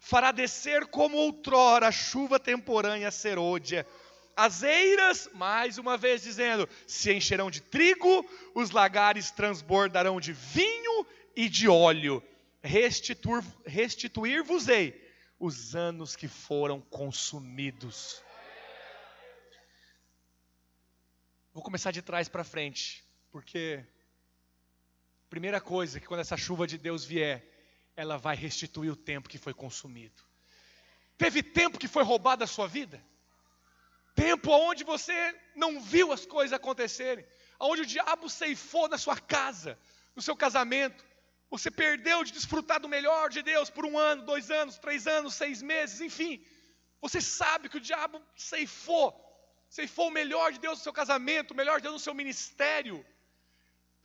[0.00, 3.86] fará descer como outrora a chuva temporânea serôdia.
[4.34, 11.06] As eiras, mais uma vez dizendo, se encherão de trigo, os lagares transbordarão de vinho
[11.36, 12.22] e de óleo.
[13.66, 15.06] Restituir-vos-ei
[15.38, 18.22] os anos que foram consumidos.
[21.52, 23.84] Vou começar de trás para frente, porque
[25.28, 27.44] primeira coisa que quando essa chuva de Deus vier,
[27.96, 30.22] ela vai restituir o tempo que foi consumido.
[31.16, 33.02] Teve tempo que foi roubado da sua vida?
[34.14, 37.26] Tempo onde você não viu as coisas acontecerem,
[37.58, 39.78] onde o diabo ceifou na sua casa,
[40.14, 41.04] no seu casamento.
[41.50, 45.34] Você perdeu de desfrutar do melhor de Deus por um ano, dois anos, três anos,
[45.34, 46.44] seis meses, enfim.
[47.00, 49.14] Você sabe que o diabo ceifou,
[49.68, 53.04] ceifou o melhor de Deus no seu casamento, o melhor de Deus no seu ministério.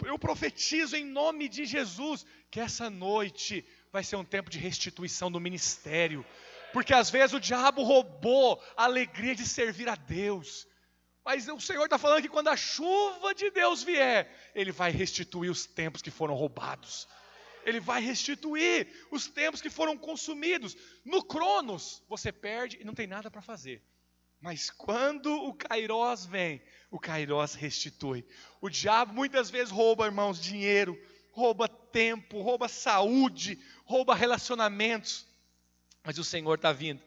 [0.06, 5.32] Eu profetizo em nome de Jesus que essa noite vai ser um tempo de restituição
[5.32, 6.26] do ministério.
[6.72, 10.68] Porque às vezes o diabo roubou a alegria de servir a Deus.
[11.24, 15.50] Mas o Senhor está falando que quando a chuva de Deus vier, Ele vai restituir
[15.50, 17.08] os tempos que foram roubados.
[17.66, 20.76] Ele vai restituir os tempos que foram consumidos.
[21.06, 23.82] No Cronos, você perde e não tem nada para fazer.
[24.44, 28.28] Mas quando o Kairós vem, o Kairós restitui.
[28.60, 35.26] O diabo muitas vezes rouba, irmãos, dinheiro, rouba tempo, rouba saúde, rouba relacionamentos.
[36.04, 37.02] Mas o Senhor está vindo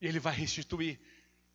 [0.00, 1.00] e Ele vai restituir.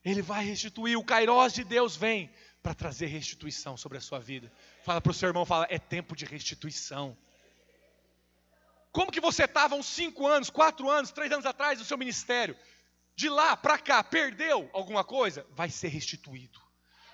[0.03, 0.97] Ele vai restituir.
[0.97, 2.29] O Kairós de Deus vem
[2.61, 4.51] para trazer restituição sobre a sua vida.
[4.83, 7.17] Fala para o seu irmão, fala, é tempo de restituição.
[8.91, 12.53] Como que você estava uns cinco anos, quatro anos, três anos atrás no seu ministério?
[13.21, 15.45] De lá para cá, perdeu alguma coisa?
[15.51, 16.59] Vai ser restituído.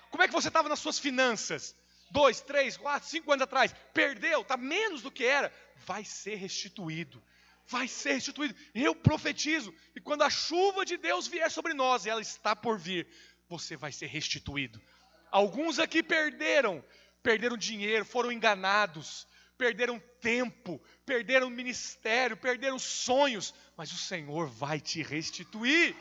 [0.10, 1.76] Como é que você estava nas suas finanças?
[2.10, 5.52] Dois, três, quatro, cinco anos atrás, perdeu, está menos do que era,
[5.86, 7.22] vai ser restituído
[7.70, 8.56] vai ser restituído.
[8.74, 12.80] Eu profetizo, e quando a chuva de Deus vier sobre nós, e ela está por
[12.80, 13.06] vir,
[13.50, 14.82] você vai ser restituído.
[15.30, 16.82] Alguns aqui perderam,
[17.22, 19.28] perderam dinheiro, foram enganados,
[19.58, 25.96] perderam tempo, perderam ministério, perderam sonhos, mas o Senhor vai te restituir.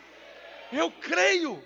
[0.71, 1.63] Eu creio.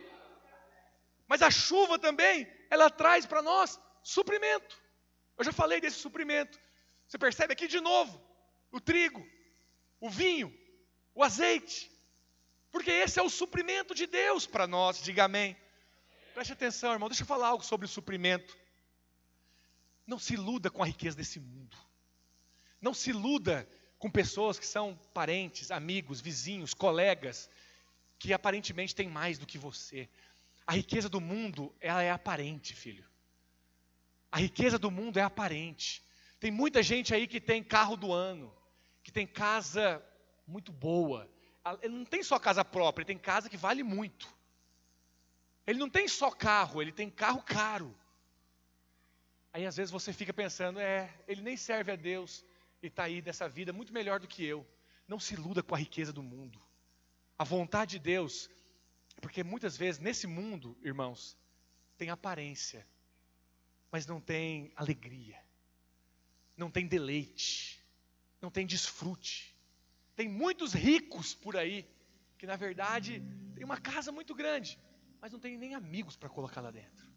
[1.25, 4.79] Mas a chuva também, ela traz para nós suprimento.
[5.37, 6.59] Eu já falei desse suprimento.
[7.07, 8.21] Você percebe aqui de novo
[8.71, 9.25] o trigo,
[10.01, 10.53] o vinho,
[11.15, 11.89] o azeite,
[12.71, 15.57] porque esse é o suprimento de Deus para nós, diga amém.
[16.33, 18.57] Preste atenção, irmão, deixa eu falar algo sobre o suprimento.
[20.05, 21.77] Não se iluda com a riqueza desse mundo.
[22.81, 23.67] Não se iluda
[24.01, 27.47] com pessoas que são parentes, amigos, vizinhos, colegas,
[28.17, 30.09] que aparentemente têm mais do que você.
[30.65, 33.05] A riqueza do mundo, ela é aparente, filho.
[34.31, 36.03] A riqueza do mundo é aparente.
[36.39, 38.51] Tem muita gente aí que tem carro do ano,
[39.03, 40.03] que tem casa
[40.47, 41.29] muito boa.
[41.83, 44.27] Ele não tem só casa própria, ele tem casa que vale muito.
[45.67, 47.95] Ele não tem só carro, ele tem carro caro.
[49.53, 52.43] Aí às vezes você fica pensando, é, ele nem serve a Deus
[52.81, 54.65] e está aí dessa vida muito melhor do que eu.
[55.07, 56.61] Não se iluda com a riqueza do mundo.
[57.37, 58.49] A vontade de Deus,
[59.21, 61.37] porque muitas vezes nesse mundo, irmãos,
[61.97, 62.87] tem aparência,
[63.91, 65.39] mas não tem alegria,
[66.55, 67.81] não tem deleite
[68.41, 69.55] não tem desfrute.
[70.15, 71.87] Tem muitos ricos por aí
[72.37, 73.21] que na verdade
[73.53, 74.79] tem uma casa muito grande,
[75.21, 77.07] mas não tem nem amigos para colocar lá dentro.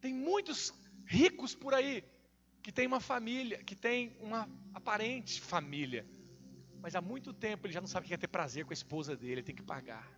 [0.00, 0.72] Tem muitos
[1.06, 2.04] ricos por aí
[2.64, 6.08] que tem uma família, que tem uma aparente família,
[6.80, 8.80] mas há muito tempo ele já não sabe o que é ter prazer com a
[8.80, 10.10] esposa dele, ele tem que pagar.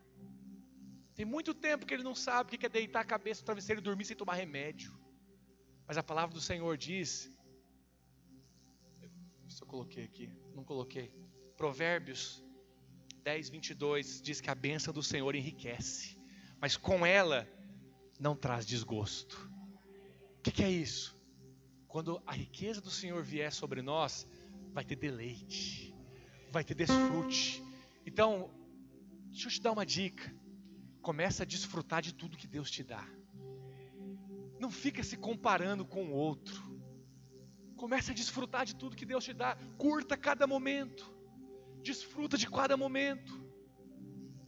[1.16, 3.80] Tem muito tempo que ele não sabe o que é deitar a cabeça no travesseiro
[3.80, 4.96] e dormir sem tomar remédio.
[5.88, 7.28] Mas a palavra do Senhor diz
[9.48, 10.30] se eu coloquei aqui.
[10.54, 11.12] Não coloquei.
[11.56, 12.44] Provérbios
[13.24, 16.16] 10, 22 diz que a bênção do Senhor enriquece,
[16.60, 17.48] mas com ela
[18.20, 19.50] não traz desgosto.
[20.38, 21.15] O que, que é isso?
[21.88, 24.26] Quando a riqueza do Senhor vier sobre nós,
[24.72, 25.94] vai ter deleite,
[26.50, 27.62] vai ter desfrute.
[28.04, 28.50] Então,
[29.30, 30.34] deixa eu te dar uma dica.
[31.00, 33.06] Começa a desfrutar de tudo que Deus te dá.
[34.58, 36.60] Não fica se comparando com o outro.
[37.76, 39.56] Comece a desfrutar de tudo que Deus te dá.
[39.78, 41.14] Curta cada momento.
[41.82, 43.46] Desfruta de cada momento.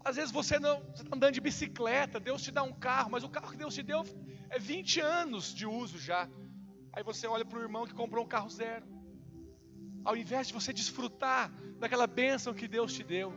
[0.04, 3.28] Às vezes você não está andando de bicicleta, Deus te dá um carro, mas o
[3.28, 4.02] carro que Deus te deu
[4.48, 6.28] é 20 anos de uso já.
[6.92, 8.86] Aí você olha para o irmão que comprou um carro zero.
[10.04, 13.32] Ao invés de você desfrutar daquela bênção que Deus te deu,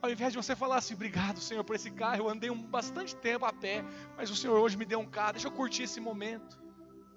[0.00, 3.16] ao invés de você falar assim, obrigado Senhor por esse carro, eu andei um bastante
[3.16, 3.84] tempo a pé,
[4.16, 6.62] mas o Senhor hoje me deu um carro, deixa eu curtir esse momento.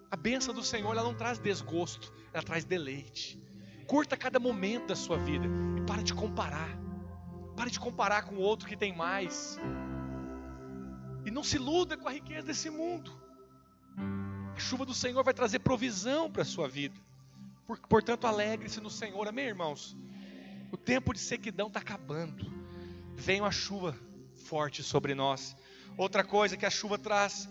[0.10, 3.42] A bênção do Senhor, ela não traz desgosto, ela traz deleite.
[3.86, 5.46] Curta cada momento da sua vida
[5.78, 6.78] e para de comparar.
[7.58, 9.60] Para de comparar com o outro que tem mais.
[11.26, 13.12] E não se iluda com a riqueza desse mundo.
[14.58, 16.99] A chuva do Senhor vai trazer provisão para a sua vida.
[17.88, 19.28] Portanto, alegre-se no Senhor.
[19.28, 19.95] Amém, irmãos?
[20.72, 22.51] O tempo de sequidão está acabando.
[23.16, 23.95] Vem uma chuva
[24.36, 25.55] forte sobre nós.
[25.95, 27.47] Outra coisa que a chuva traz,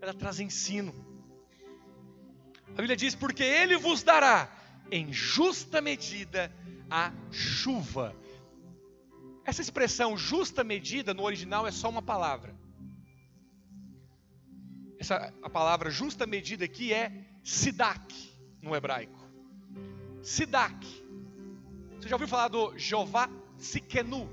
[0.00, 0.92] ela traz ensino.
[2.70, 4.50] A Bíblia diz: Porque Ele vos dará
[4.90, 6.52] em justa medida
[6.90, 8.12] a chuva.
[9.44, 12.56] Essa expressão justa medida no original é só uma palavra.
[15.04, 18.14] Essa, a palavra justa medida aqui é sidak
[18.62, 19.22] no hebraico.
[20.22, 20.86] Sidak.
[22.00, 23.28] Você já ouviu falar do Jeová
[23.58, 24.30] Sikenu?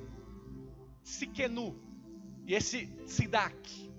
[1.04, 1.78] Sikenu.
[2.48, 3.92] E esse sidak.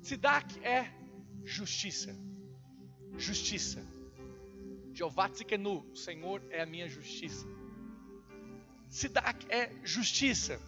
[0.00, 0.92] Sidak é
[1.44, 2.16] justiça
[3.18, 3.84] justiça.
[4.94, 7.46] Jeová Tzikenu, o Senhor é a minha justiça.
[8.88, 10.60] Sidak é justiça.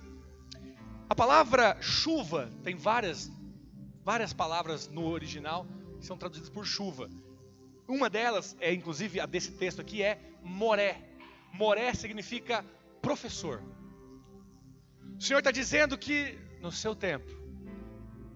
[1.09, 3.31] A palavra chuva tem várias,
[4.05, 5.67] várias palavras no original
[5.99, 7.09] que são traduzidas por chuva.
[7.87, 11.03] Uma delas, é inclusive a desse texto aqui, é moré.
[11.53, 12.65] Moré significa
[13.03, 13.63] professor.
[15.19, 17.31] O Senhor está dizendo que no seu tempo,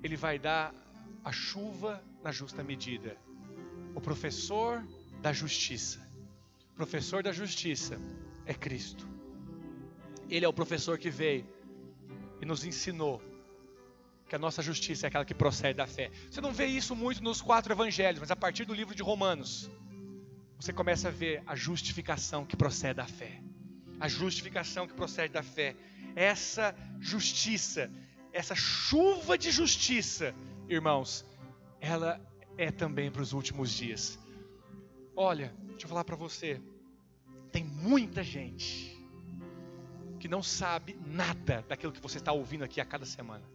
[0.02, 0.74] Ele vai dar
[1.22, 3.16] a chuva na justa medida
[3.94, 4.84] o professor
[5.20, 6.00] da justiça.
[6.72, 7.98] O professor da justiça
[8.44, 9.08] é Cristo.
[10.28, 11.46] Ele é o professor que veio
[12.40, 13.22] e nos ensinou
[14.34, 16.10] que a nossa justiça é aquela que procede da fé.
[16.28, 19.70] Você não vê isso muito nos quatro evangelhos, mas a partir do livro de Romanos,
[20.58, 23.40] você começa a ver a justificação que procede da fé.
[24.00, 25.76] A justificação que procede da fé.
[26.16, 27.88] Essa justiça,
[28.32, 30.34] essa chuva de justiça,
[30.68, 31.24] irmãos,
[31.80, 32.20] ela
[32.58, 34.18] é também para os últimos dias.
[35.14, 36.60] Olha, deixa eu falar para você,
[37.52, 39.00] tem muita gente
[40.18, 43.53] que não sabe nada daquilo que você está ouvindo aqui a cada semana,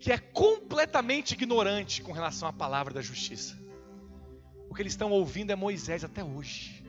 [0.00, 3.56] que é completamente ignorante com relação à palavra da justiça.
[4.68, 6.82] O que eles estão ouvindo é Moisés até hoje.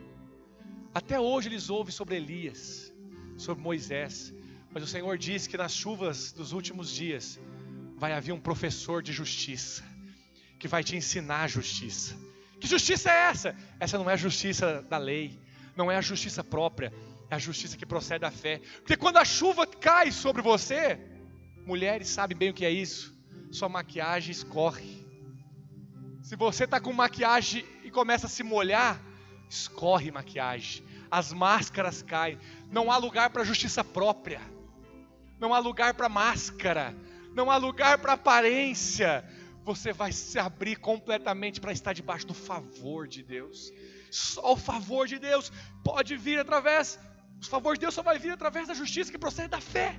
[0.94, 2.92] Até hoje eles ouvem sobre Elias,
[3.36, 4.32] sobre Moisés,
[4.70, 7.38] mas o Senhor diz que nas chuvas dos últimos dias
[7.96, 9.84] vai haver um professor de justiça
[10.58, 12.16] que vai te ensinar a justiça.
[12.58, 13.56] Que justiça é essa?
[13.78, 15.38] Essa não é a justiça da lei,
[15.76, 16.92] não é a justiça própria,
[17.28, 18.60] é a justiça que procede da fé.
[18.76, 20.98] Porque quando a chuva cai sobre você,
[21.64, 23.14] mulheres sabem bem o que é isso,
[23.50, 25.06] sua maquiagem escorre.
[26.22, 29.00] Se você está com maquiagem e começa a se molhar,
[29.48, 32.38] escorre maquiagem, as máscaras caem,
[32.70, 34.40] não há lugar para justiça própria,
[35.38, 36.94] não há lugar para máscara,
[37.34, 39.24] não há lugar para aparência,
[39.64, 43.72] você vai se abrir completamente para estar debaixo do favor de Deus.
[44.10, 45.52] Só o favor de Deus
[45.84, 46.98] pode vir através,
[47.40, 49.98] o favor de Deus só vai vir através da justiça que procede da fé.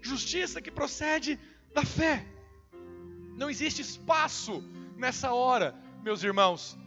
[0.00, 1.38] Justiça que procede
[1.74, 2.26] da fé.
[3.36, 4.62] Não existe espaço
[4.96, 6.78] nessa hora, meus irmãos,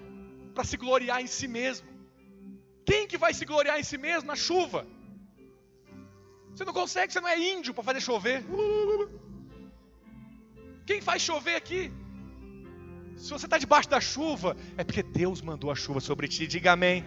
[0.53, 1.88] para se gloriar em si mesmo.
[2.86, 4.86] Quem que vai se gloriar em si mesmo na chuva?
[6.51, 8.43] Você não consegue, você não é índio para fazer chover.
[10.86, 11.91] Quem faz chover aqui?
[13.18, 16.45] Se você está debaixo da chuva, é porque Deus mandou a chuva sobre ti.
[16.45, 17.05] Diga amém.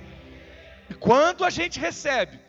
[0.88, 2.40] E quando a gente recebe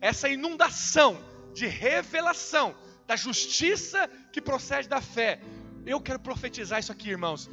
[0.00, 1.18] essa inundação
[1.52, 2.74] de revelação
[3.06, 5.40] da justiça que procede da fé,
[5.84, 7.48] eu quero profetizar isso aqui, irmãos.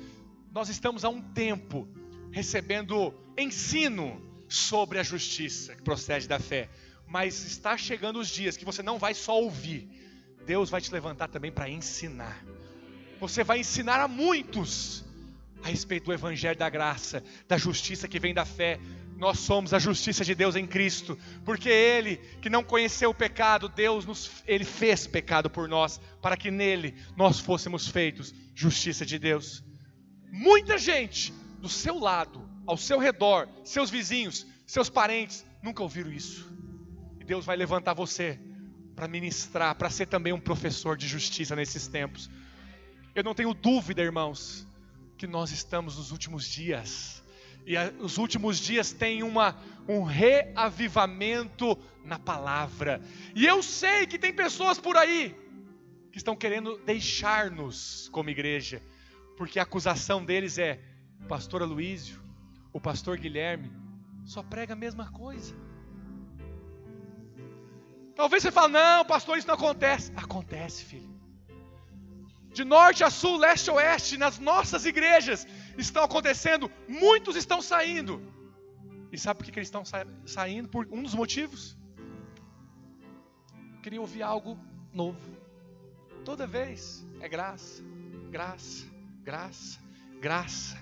[0.52, 1.88] Nós estamos há um tempo
[2.32, 6.70] recebendo ensino sobre a justiça que procede da fé,
[7.08, 9.88] mas está chegando os dias que você não vai só ouvir,
[10.46, 12.44] Deus vai te levantar também para ensinar.
[13.20, 15.06] Você vai ensinar a muitos
[15.64, 18.80] a respeito do Evangelho da graça, da justiça que vem da fé,
[19.18, 23.70] nós somos a justiça de Deus em Cristo, porque Ele, que não conheceu o pecado,
[23.70, 29.18] Deus nos, Ele fez pecado por nós, para que nele nós fôssemos feitos justiça de
[29.18, 29.64] Deus.
[30.32, 36.52] Muita gente do seu lado, ao seu redor, seus vizinhos, seus parentes, nunca ouviram isso.
[37.20, 38.40] E Deus vai levantar você
[38.96, 42.30] para ministrar, para ser também um professor de justiça nesses tempos.
[43.16, 44.68] Eu não tenho dúvida, irmãos,
[45.18, 47.23] que nós estamos nos últimos dias.
[47.66, 49.56] E a, os últimos dias têm uma,
[49.88, 53.02] um reavivamento na palavra.
[53.36, 55.36] E eu sei que tem pessoas por aí
[56.12, 58.82] que estão querendo deixar-nos como igreja,
[59.38, 60.80] porque a acusação deles é:
[61.22, 62.22] o pastor Aloísio,
[62.72, 63.72] o pastor Guilherme,
[64.26, 65.56] só prega a mesma coisa.
[68.16, 70.12] Talvez você fale, não, pastor, isso não acontece.
[70.16, 71.14] Acontece, filho
[72.54, 75.48] de norte a sul, leste a oeste, nas nossas igrejas
[75.78, 78.22] estão acontecendo, muitos estão saindo.
[79.12, 80.68] E sabe por que, eles estão sa saindo?
[80.70, 81.78] Por um dos motivos.
[83.76, 84.58] Eu queria ouvir algo
[84.92, 85.20] novo.
[86.26, 87.84] Toda vez é graça,
[88.32, 88.86] graça,
[89.22, 89.80] graça,
[90.20, 90.78] graça.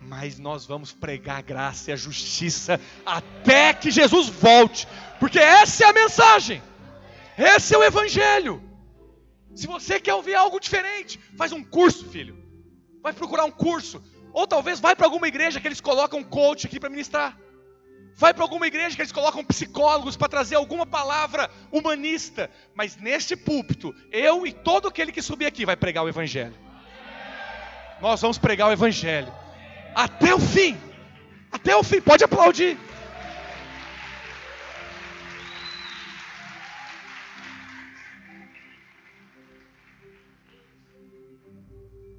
[0.00, 4.86] Mas nós vamos pregar a graça e a justiça até que Jesus volte,
[5.18, 6.62] porque essa é a mensagem,
[7.38, 8.62] esse é o Evangelho.
[9.54, 12.36] Se você quer ouvir algo diferente, faz um curso, filho.
[13.02, 14.02] Vai procurar um curso.
[14.34, 17.38] Ou talvez vai para alguma igreja que eles colocam um coach aqui para ministrar.
[18.16, 22.50] Vai para alguma igreja que eles colocam psicólogos para trazer alguma palavra humanista.
[22.74, 26.54] Mas neste púlpito, eu e todo aquele que subir aqui vai pregar o Evangelho.
[28.00, 29.32] Nós vamos pregar o Evangelho.
[29.94, 30.76] Até o fim.
[31.52, 32.00] Até o fim.
[32.00, 32.76] Pode aplaudir.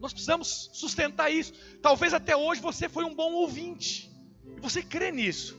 [0.05, 1.51] Nós precisamos sustentar isso.
[1.81, 4.11] Talvez até hoje você foi um bom ouvinte.
[4.55, 5.57] E você crê nisso.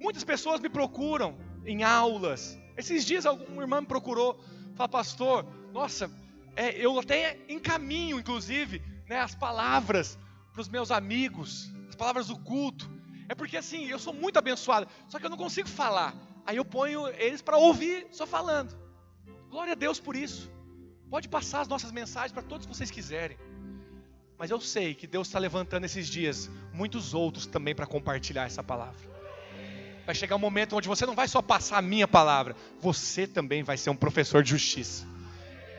[0.00, 2.58] Muitas pessoas me procuram em aulas.
[2.76, 4.42] Esses dias alguma irmã me procurou,
[4.74, 6.10] fala, pastor, nossa,
[6.56, 10.18] é, eu até encaminho, inclusive, né, as palavras
[10.52, 12.90] para os meus amigos, as palavras do culto.
[13.28, 16.16] É porque assim, eu sou muito abençoado, só que eu não consigo falar.
[16.44, 18.76] Aí eu ponho eles para ouvir só falando.
[19.48, 20.50] Glória a Deus por isso.
[21.08, 23.38] Pode passar as nossas mensagens para todos vocês quiserem.
[24.38, 28.62] Mas eu sei que Deus está levantando esses dias muitos outros também para compartilhar essa
[28.62, 29.14] palavra.
[30.04, 33.62] Vai chegar um momento onde você não vai só passar a minha palavra, você também
[33.62, 35.06] vai ser um professor de justiça.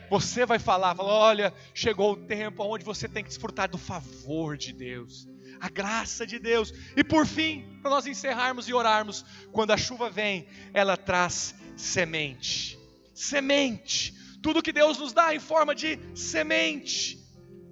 [0.10, 4.58] Você vai falar, falar, olha, chegou o tempo onde você tem que desfrutar do favor
[4.58, 5.28] de Deus,
[5.60, 6.74] a graça de Deus.
[6.95, 12.80] E por fim, para nós encerrarmos e orarmos, quando a chuva vem, ela traz semente.
[13.14, 14.14] Semente.
[14.41, 17.24] Tudo que Deus nos dá em forma de semente.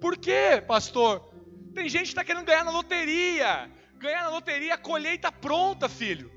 [0.04, 1.32] Por quê, pastor?
[1.74, 3.70] Tem gente que está querendo ganhar na loteria.
[3.94, 6.30] Ganhar na loteria, a colheita pronta, filho.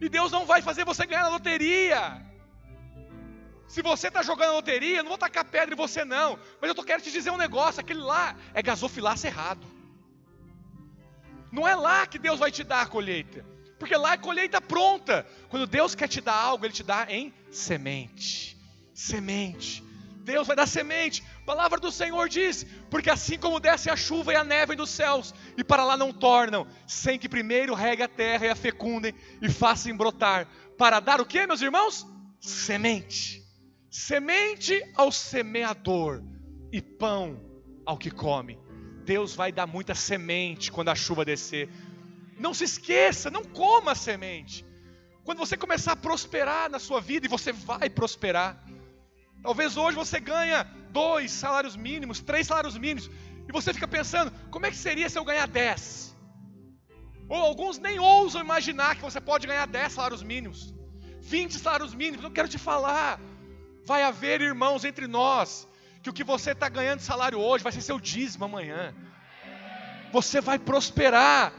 [0.00, 2.24] E Deus não vai fazer você ganhar na loteria.
[3.66, 6.38] Se você está jogando na loteria, eu não vou tacar pedra em você não.
[6.58, 9.66] Mas eu tô querendo te dizer um negócio, aquele lá é gasofilaço errado.
[11.52, 13.44] Não é lá que Deus vai te dar a colheita.
[13.78, 15.26] Porque lá é colheita pronta.
[15.50, 18.56] Quando Deus quer te dar algo, Ele te dá em semente.
[18.94, 19.84] Semente.
[20.24, 21.22] Deus vai dar semente.
[21.48, 25.34] Palavra do Senhor diz: porque assim como desce a chuva e a neve dos céus,
[25.56, 29.48] e para lá não tornam, sem que primeiro regue a terra e a fecundem e
[29.48, 30.46] façam brotar,
[30.76, 32.06] para dar o que, meus irmãos?
[32.38, 33.42] Semente.
[33.90, 36.22] Semente ao semeador
[36.70, 37.40] e pão
[37.86, 38.58] ao que come.
[39.06, 41.70] Deus vai dar muita semente quando a chuva descer.
[42.38, 44.66] Não se esqueça, não coma a semente.
[45.24, 48.62] Quando você começar a prosperar na sua vida, e você vai prosperar,
[49.42, 53.10] Talvez hoje você ganha dois salários mínimos, três salários mínimos,
[53.48, 56.14] e você fica pensando, como é que seria se eu ganhar dez?
[57.28, 60.74] Ou alguns nem ousam imaginar que você pode ganhar dez salários mínimos,
[61.20, 62.24] vinte salários mínimos.
[62.24, 63.20] Eu quero te falar,
[63.84, 65.68] vai haver irmãos entre nós,
[66.02, 68.94] que o que você está ganhando de salário hoje vai ser seu dízimo amanhã.
[70.12, 71.52] Você vai prosperar,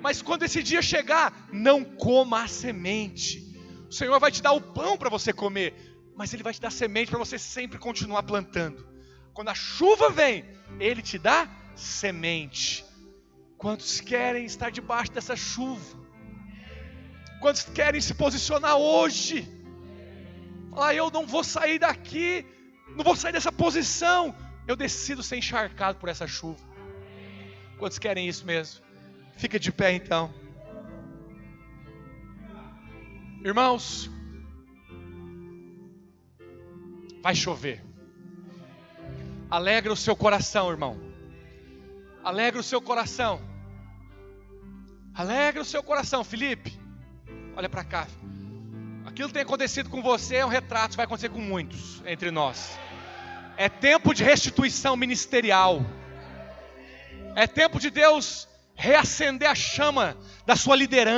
[0.00, 3.46] mas quando esse dia chegar, não coma a semente.
[3.90, 5.89] O Senhor vai te dar o pão para você comer,
[6.20, 8.86] mas Ele vai te dar semente para você sempre continuar plantando.
[9.32, 10.44] Quando a chuva vem,
[10.78, 12.84] Ele te dá semente.
[13.56, 15.98] Quantos querem estar debaixo dessa chuva?
[17.40, 19.48] Quantos querem se posicionar hoje?
[20.76, 22.44] Ah, eu não vou sair daqui,
[22.94, 24.36] não vou sair dessa posição.
[24.68, 26.60] Eu decido ser encharcado por essa chuva.
[27.78, 28.84] Quantos querem isso mesmo?
[29.38, 30.30] Fica de pé então.
[33.42, 34.10] Irmãos,
[37.22, 37.84] vai chover.
[39.50, 40.98] Alegra o seu coração, irmão.
[42.22, 43.40] Alegra o seu coração.
[45.14, 46.78] Alegra o seu coração, Felipe.
[47.56, 48.06] Olha para cá.
[49.04, 52.78] Aquilo que tem acontecido com você é um retrato, vai acontecer com muitos entre nós.
[53.56, 55.84] É tempo de restituição ministerial.
[57.34, 60.16] É tempo de Deus reacender a chama
[60.46, 61.10] da sua liderança.